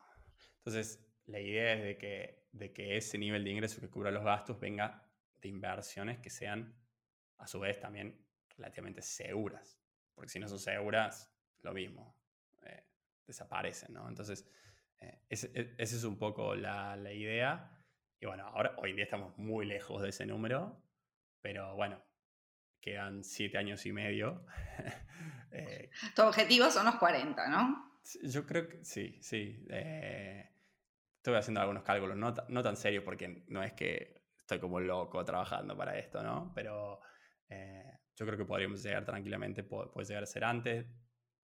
[0.57, 4.23] Entonces la idea es de que, de que ese nivel de ingreso que cubra los
[4.23, 5.07] gastos venga
[5.41, 6.75] de inversiones que sean
[7.37, 8.25] a su vez también
[8.57, 9.79] relativamente seguras.
[10.13, 12.15] Porque si no son seguras, lo mismo,
[12.65, 12.83] eh,
[13.27, 14.07] desaparecen, ¿no?
[14.07, 14.47] Entonces,
[15.01, 15.47] eh, esa
[15.77, 17.74] es un poco la, la, idea.
[18.19, 20.81] Y bueno, ahora, hoy en día estamos muy lejos de ese número,
[21.41, 22.01] pero bueno,
[22.81, 24.45] quedan siete años y medio.
[25.51, 27.99] eh, tu objetivo son los 40, ¿no?
[28.23, 29.65] Yo creo que sí, sí.
[29.69, 30.49] Eh,
[31.17, 35.23] estoy haciendo algunos cálculos, no, no, tan serios porque no es que estoy como loco
[35.25, 36.51] trabajando para esto, ¿no?
[36.53, 37.01] Pero
[38.15, 40.87] yo creo que podríamos llegar tranquilamente, puede llegar a ser antes,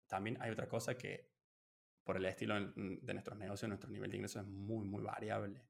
[0.07, 1.32] también hay otra cosa que
[2.03, 5.61] por el estilo de nuestros negocios, nuestro nivel de ingresos es muy, muy variable.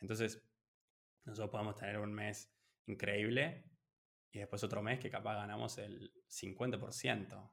[0.00, 0.42] Entonces,
[1.24, 2.52] nosotros podemos tener un mes
[2.86, 3.64] increíble
[4.30, 7.52] y después otro mes que capaz ganamos el 50%.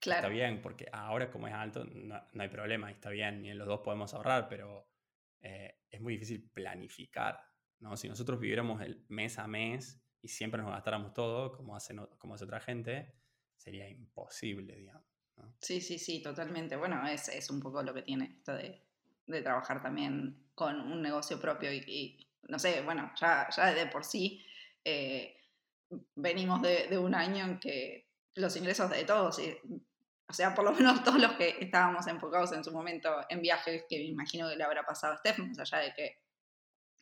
[0.00, 0.18] Claro.
[0.18, 3.66] Está bien, porque ahora como es alto no, hay problema, está bien, y en los
[3.66, 4.90] dos podemos ahorrar, pero
[5.40, 7.40] eh, es muy difícil planificar.
[7.80, 7.96] ¿no?
[7.96, 12.34] Si nosotros viviéramos el mes a mes y siempre nos gastáramos todo, como hace, como
[12.34, 13.14] hace otra gente,
[13.56, 15.04] sería imposible, digamos.
[15.60, 16.76] Sí, sí, sí, totalmente.
[16.76, 18.86] Bueno, es, es, un poco lo que tiene esto de,
[19.26, 24.04] de trabajar también con un negocio propio y, no sé, bueno, ya, ya de por
[24.04, 24.44] sí
[24.84, 25.36] eh,
[26.14, 29.56] venimos de, de, un año en que los ingresos de todos, y,
[30.28, 33.84] o sea, por lo menos todos los que estábamos enfocados en su momento en viajes,
[33.88, 36.20] que me imagino que le habrá pasado a Steph, más allá de que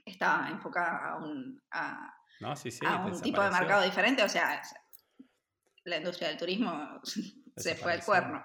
[0.04, 2.14] estaba enfocada a un, a,
[2.86, 4.60] a un tipo de mercado diferente, o sea,
[5.84, 7.00] la industria del turismo
[7.56, 8.44] se fue al cuerno.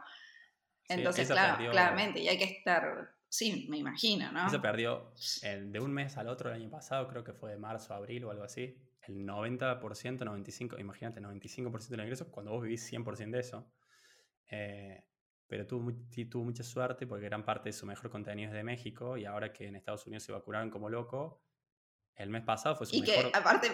[0.88, 4.50] Entonces, claro, claramente, y hay que estar, sí, me imagino, ¿no?
[4.50, 7.94] Se perdió de un mes al otro el año pasado, creo que fue de marzo
[7.94, 12.64] a abril o algo así, el 90%, 95%, imagínate, 95% de los ingresos cuando vos
[12.64, 13.72] vivís 100% de eso.
[14.50, 15.04] Eh,
[15.46, 15.94] pero tuvo,
[16.30, 19.54] tuvo mucha suerte porque gran parte de su mejor contenido es de México y ahora
[19.54, 21.44] que en Estados Unidos se vacunaron como loco,
[22.16, 23.72] el mes pasado fue su y que aparte,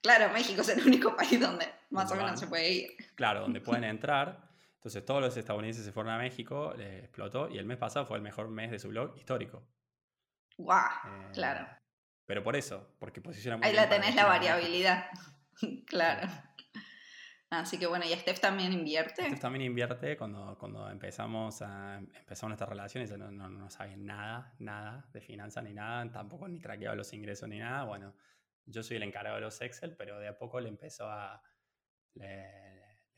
[0.00, 2.90] claro, México es el único país donde más o menos se puede ir.
[3.14, 4.51] Claro, donde pueden entrar.
[4.82, 8.16] Entonces todos los estadounidenses se fueron a México, le explotó y el mes pasado fue
[8.16, 9.62] el mejor mes de su blog histórico.
[10.58, 11.32] ¡Guau!
[11.32, 11.66] claro.
[11.66, 11.76] Eh,
[12.26, 15.06] pero por eso, porque posiciona muy Ahí la tenés la variabilidad.
[15.86, 16.28] claro.
[17.50, 19.24] Así que bueno, ¿y Steph también invierte?
[19.24, 24.52] Steph también invierte cuando, cuando empezamos, a, empezamos nuestras relaciones, no, no, no sabe nada,
[24.58, 27.84] nada de finanzas ni nada, tampoco ni traqueaba los ingresos ni nada.
[27.84, 28.16] Bueno,
[28.66, 31.40] yo soy el encargado de los Excel, pero de a poco le empezó a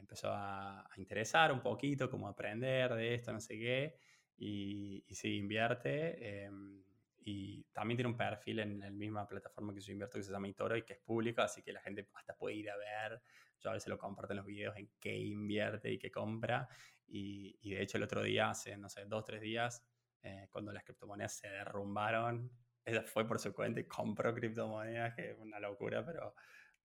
[0.05, 3.97] empezó a, interesar un poquito, como aprender de esto, no sé qué,
[4.37, 6.45] y, y sí, invierte.
[6.45, 6.83] Em,
[7.27, 10.49] y también tiene un perfil en la misma plataforma que yo invierto que se llama
[10.49, 13.23] Itoro y que es público, así que la gente hasta puede ir a ver.
[13.61, 16.69] Yo a veces lo comparto en los videos en qué invierte y qué compra.
[17.07, 19.83] Y, y de hecho el otro día, hace, no sé, dos, tres días,
[20.23, 22.51] eh, cuando las criptomonedas se derrumbaron,
[22.85, 26.35] ella fue por su cuenta y compró criptomonedas, que es una locura, pero,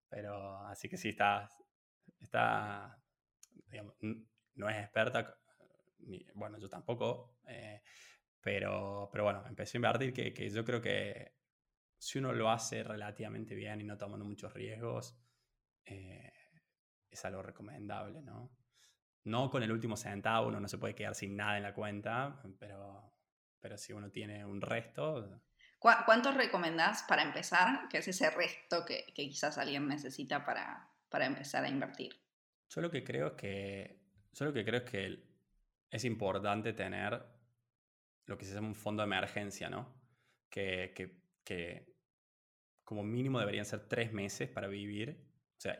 [0.07, 1.49] pero así que sí, está,
[2.20, 2.99] está
[4.55, 5.38] no es experta,
[5.99, 7.82] ni, bueno, yo tampoco, eh,
[8.41, 11.36] pero, pero bueno, empecé a invertir que, que, yo creo que
[11.97, 15.18] si uno lo hace relativamente bien y no tomando muchos riesgos,
[15.86, 16.32] eh,
[17.10, 18.51] es algo recomendable, ¿no?
[19.26, 22.41] No con el último centavo, uno no se puede quedar sin nada en la cuenta,
[22.57, 23.14] pero,
[23.60, 25.41] pero si uno tiene un resto...
[25.78, 27.88] ¿Cuánto recomendás para empezar?
[27.89, 32.14] ¿Qué es ese resto que, que quizás alguien necesita para, para empezar a invertir?
[32.70, 33.99] Yo lo que creo es que,
[34.34, 35.24] yo lo que, creo es que
[35.89, 37.22] es importante tener
[38.26, 39.99] lo que se llama un fondo de emergencia, ¿no?
[40.49, 41.95] Que, que, que
[42.84, 45.20] como mínimo deberían ser tres meses para vivir.
[45.57, 45.78] O sea,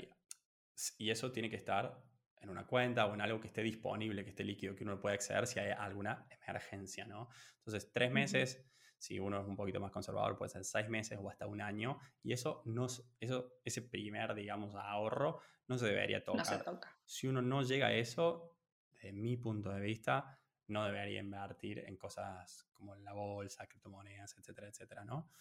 [0.97, 2.03] y eso tiene que estar
[2.41, 5.15] en una cuenta o en algo que esté disponible, que esté líquido, que uno pueda
[5.15, 7.29] acceder si hay alguna emergencia, ¿no?
[7.57, 8.65] Entonces, tres meses,
[8.99, 11.97] si uno es un poquito más conservador, puede ser seis meses o hasta un año,
[12.21, 12.85] y eso, no,
[13.19, 16.45] eso ese primer, digamos, ahorro no se debería tocar.
[16.45, 16.97] No se toca.
[17.05, 18.57] Si uno no llega a eso,
[18.91, 20.37] desde mi punto de vista,
[20.67, 25.31] no debería invertir en cosas como la bolsa, criptomonedas, etcétera, etcétera, ¿no?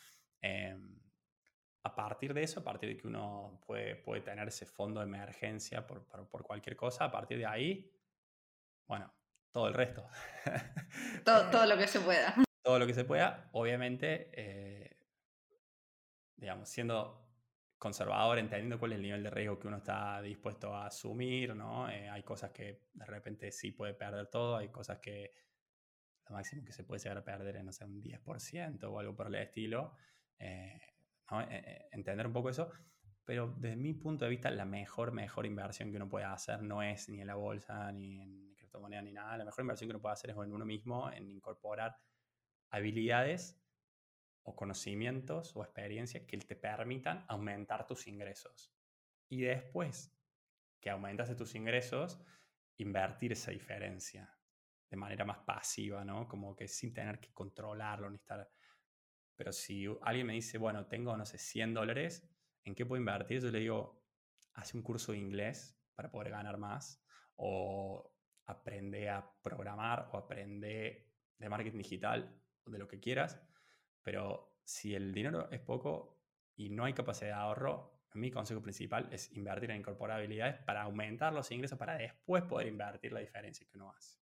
[0.40, 0.98] Em,
[1.82, 5.06] a partir de eso, a partir de que uno puede, puede tener ese fondo de
[5.06, 7.92] emergencia por, por, cualquier cosa, a partir de ahí,
[8.86, 9.12] bueno,
[9.50, 10.06] todo el resto.
[11.24, 12.34] Todo, todo lo que se pueda.
[12.69, 15.01] Todo lo que se pueda, obviamente, eh,
[16.37, 17.27] digamos, siendo
[17.79, 21.89] conservador, entendiendo cuál es el nivel de riesgo que uno está dispuesto a asumir, ¿no?
[21.89, 25.33] Eh, hay cosas que de repente sí puede perder todo, hay cosas que
[26.29, 29.16] lo máximo que se puede llegar a perder es, no sé, un 10% o algo
[29.16, 29.97] por el estilo.
[30.39, 30.79] Eh,
[31.31, 31.41] ¿no?
[31.41, 32.71] Eh, entender un poco eso.
[33.25, 36.83] Pero desde mi punto de vista, la mejor, mejor inversión que uno puede hacer no
[36.83, 39.39] es ni en la bolsa, ni en criptomoneda, ni nada.
[39.39, 41.97] La mejor inversión que uno puede hacer es en uno mismo, en incorporar
[42.71, 43.61] habilidades
[44.43, 48.73] o conocimientos o experiencias que te permitan aumentar tus ingresos.
[49.29, 50.16] Y después
[50.81, 52.21] que aumentas tus ingresos,
[52.79, 54.35] invertir esa diferencia
[54.89, 56.27] de manera más pasiva, ¿no?
[56.27, 58.49] Como que sin tener que controlarlo ni estar...
[59.37, 62.29] Pero si alguien me dice, bueno, tengo, no sé, 100 dólares,
[62.64, 63.41] ¿en qué puedo invertir?
[63.43, 64.03] Yo le digo,
[64.55, 67.05] hace un curso de inglés para poder ganar más
[67.37, 68.12] o
[68.47, 73.41] aprende a programar o aprende de marketing digital de lo que quieras
[74.09, 76.19] pero si el dinero es poco
[76.57, 80.27] y no hay capacidad de ahorro, mi consejo principal es invertir en incorporar
[80.64, 84.19] para aumentar los ingresos para después poder invertir la diferencia que uno hace.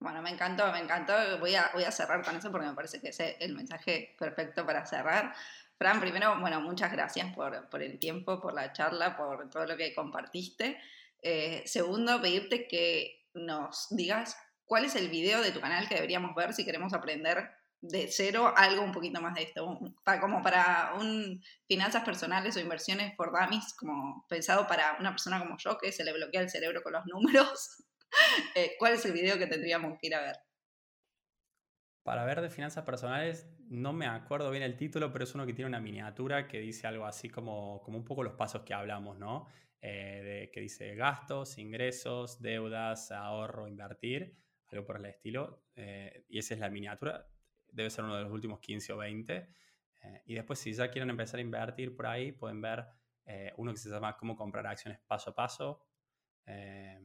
[0.00, 1.14] Bueno, me encantó, me encantó.
[1.38, 4.66] Voy a, voy a cerrar con eso porque me parece que es el mensaje perfecto
[4.66, 5.34] para cerrar.
[5.78, 9.78] Fran, primero, bueno, muchas gracias por, por el tiempo, por la charla, por todo lo
[9.78, 10.78] que compartiste.
[11.22, 14.36] Eh, segundo, pedirte que nos digas
[14.74, 17.48] cuál es el video de tu canal que deberíamos ver si queremos aprender
[17.80, 22.60] de cero algo un poquito más de esto, para, como para un finanzas personales o
[22.60, 26.50] inversiones por dummies, como pensado para una persona como yo que se le bloquea el
[26.50, 27.84] cerebro con los números.
[28.54, 30.36] Eh, ¿Cuál es el video que tendríamos que ir a ver?
[32.04, 35.52] Para ver de finanzas personales, no me acuerdo bien el título, pero es uno que
[35.52, 39.18] tiene una miniatura que dice algo así como, como un poco los pasos que hablamos,
[39.18, 39.48] ¿no?
[39.80, 44.43] Eh, de, que dice gastos, ingresos, deudas, ahorro, invertir,
[44.74, 45.64] algo por el estilo.
[45.74, 47.26] Eh, y esa es la miniatura
[47.74, 49.48] debe ser uno de los últimos 15 o 20.
[50.02, 52.86] Eh, y después, si ya quieren empezar a invertir por ahí, pueden ver
[53.26, 55.84] eh, uno que se llama Cómo comprar acciones paso a paso.
[56.46, 57.00] Eh,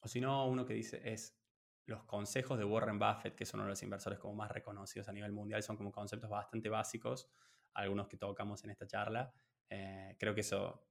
[0.00, 1.38] o si no, uno que dice es
[1.86, 5.12] los consejos de Warren Buffett, que son uno de los inversores como más reconocidos a
[5.12, 5.62] nivel mundial.
[5.62, 7.30] Son como conceptos bastante básicos,
[7.74, 9.32] algunos que tocamos en esta charla.
[9.68, 10.88] creo, que eso,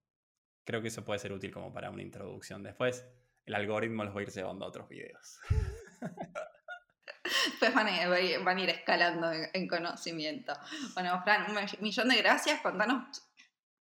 [0.64, 2.62] creo que eso puede ser útil como para una introducción.
[2.62, 3.08] Después,
[3.46, 5.40] el algoritmo los va a ir llevando a otros videos.
[7.60, 10.54] pues van a, ir escalando en, conocimiento.
[10.94, 12.62] Bueno, Fran, un millón de gracias.
[12.62, 13.24] Contanos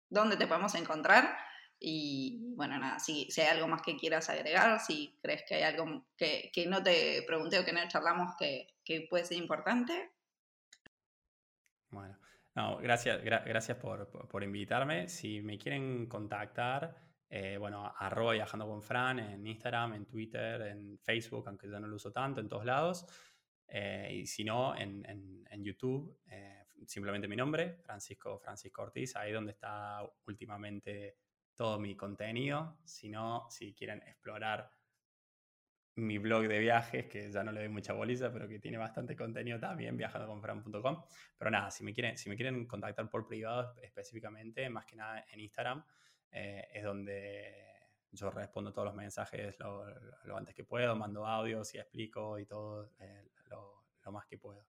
[0.09, 1.37] dónde te podemos encontrar.
[1.79, 5.63] Y bueno, nada, si, si hay algo más que quieras agregar, si crees que hay
[5.63, 10.11] algo que, que no te pregunté o que no charlamos que, que puede ser importante.
[11.89, 12.17] Bueno,
[12.55, 15.07] no, gracias, gracias por, por, invitarme.
[15.07, 16.95] Si me quieren contactar,
[17.29, 21.87] eh, bueno, arroba viajando con Fran en Instagram, en Twitter, en Facebook, aunque ya no
[21.87, 23.05] lo uso tanto, en todos lados.
[23.67, 29.33] Eh, y si no, en, en, YouTube, eh, simplemente mi nombre, Francisco Francisco Ortiz, ahí
[29.33, 31.17] donde está últimamente
[31.53, 32.77] todo mi contenido.
[32.85, 34.71] Si no, si quieren explorar
[35.95, 39.15] mi blog de viajes, que ya no le doy mucha boliza, pero que tiene bastante
[39.15, 41.03] contenido también, viajandoconfran.com.
[41.37, 45.25] Pero nada, si me, quieren, si me quieren contactar por privado específicamente, más que nada
[45.31, 45.83] en Instagram,
[46.31, 47.67] eh, es donde
[48.11, 49.85] yo respondo todos los mensajes lo,
[50.23, 52.89] lo, antes que puedo, mando audios y explico y todo
[53.49, 54.65] lo, más que puedo.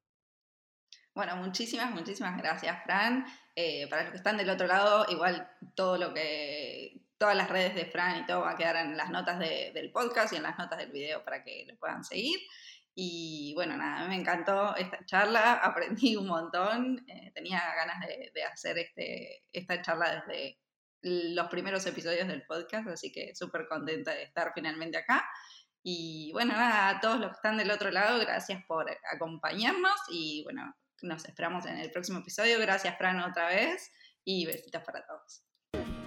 [1.15, 3.25] Bueno, muchísimas, muchísimas gracias, Fran.
[3.55, 7.75] Eh, para los que están del otro lado, igual todo lo que, todas las redes
[7.75, 10.59] de Fran y todo va a quedar en las notas del podcast y en las
[10.59, 12.41] notas del video para que lo puedan seguir.
[12.95, 18.45] Y bueno, nada, me encantó esta charla, aprendí un montón, eh, tenía ganas de, de
[18.45, 20.59] hacer este, esta charla desde
[21.03, 25.29] los primeros episodios del podcast, así que súper contenta de estar finalmente acá.
[25.83, 30.43] Y bueno, nada, a todos los que están del otro lado, gracias por acompañarnos y
[30.45, 32.59] bueno, nos esperamos en el próximo episodio.
[32.59, 33.91] Gracias, Fran, otra vez
[34.25, 35.98] y besitos para todos.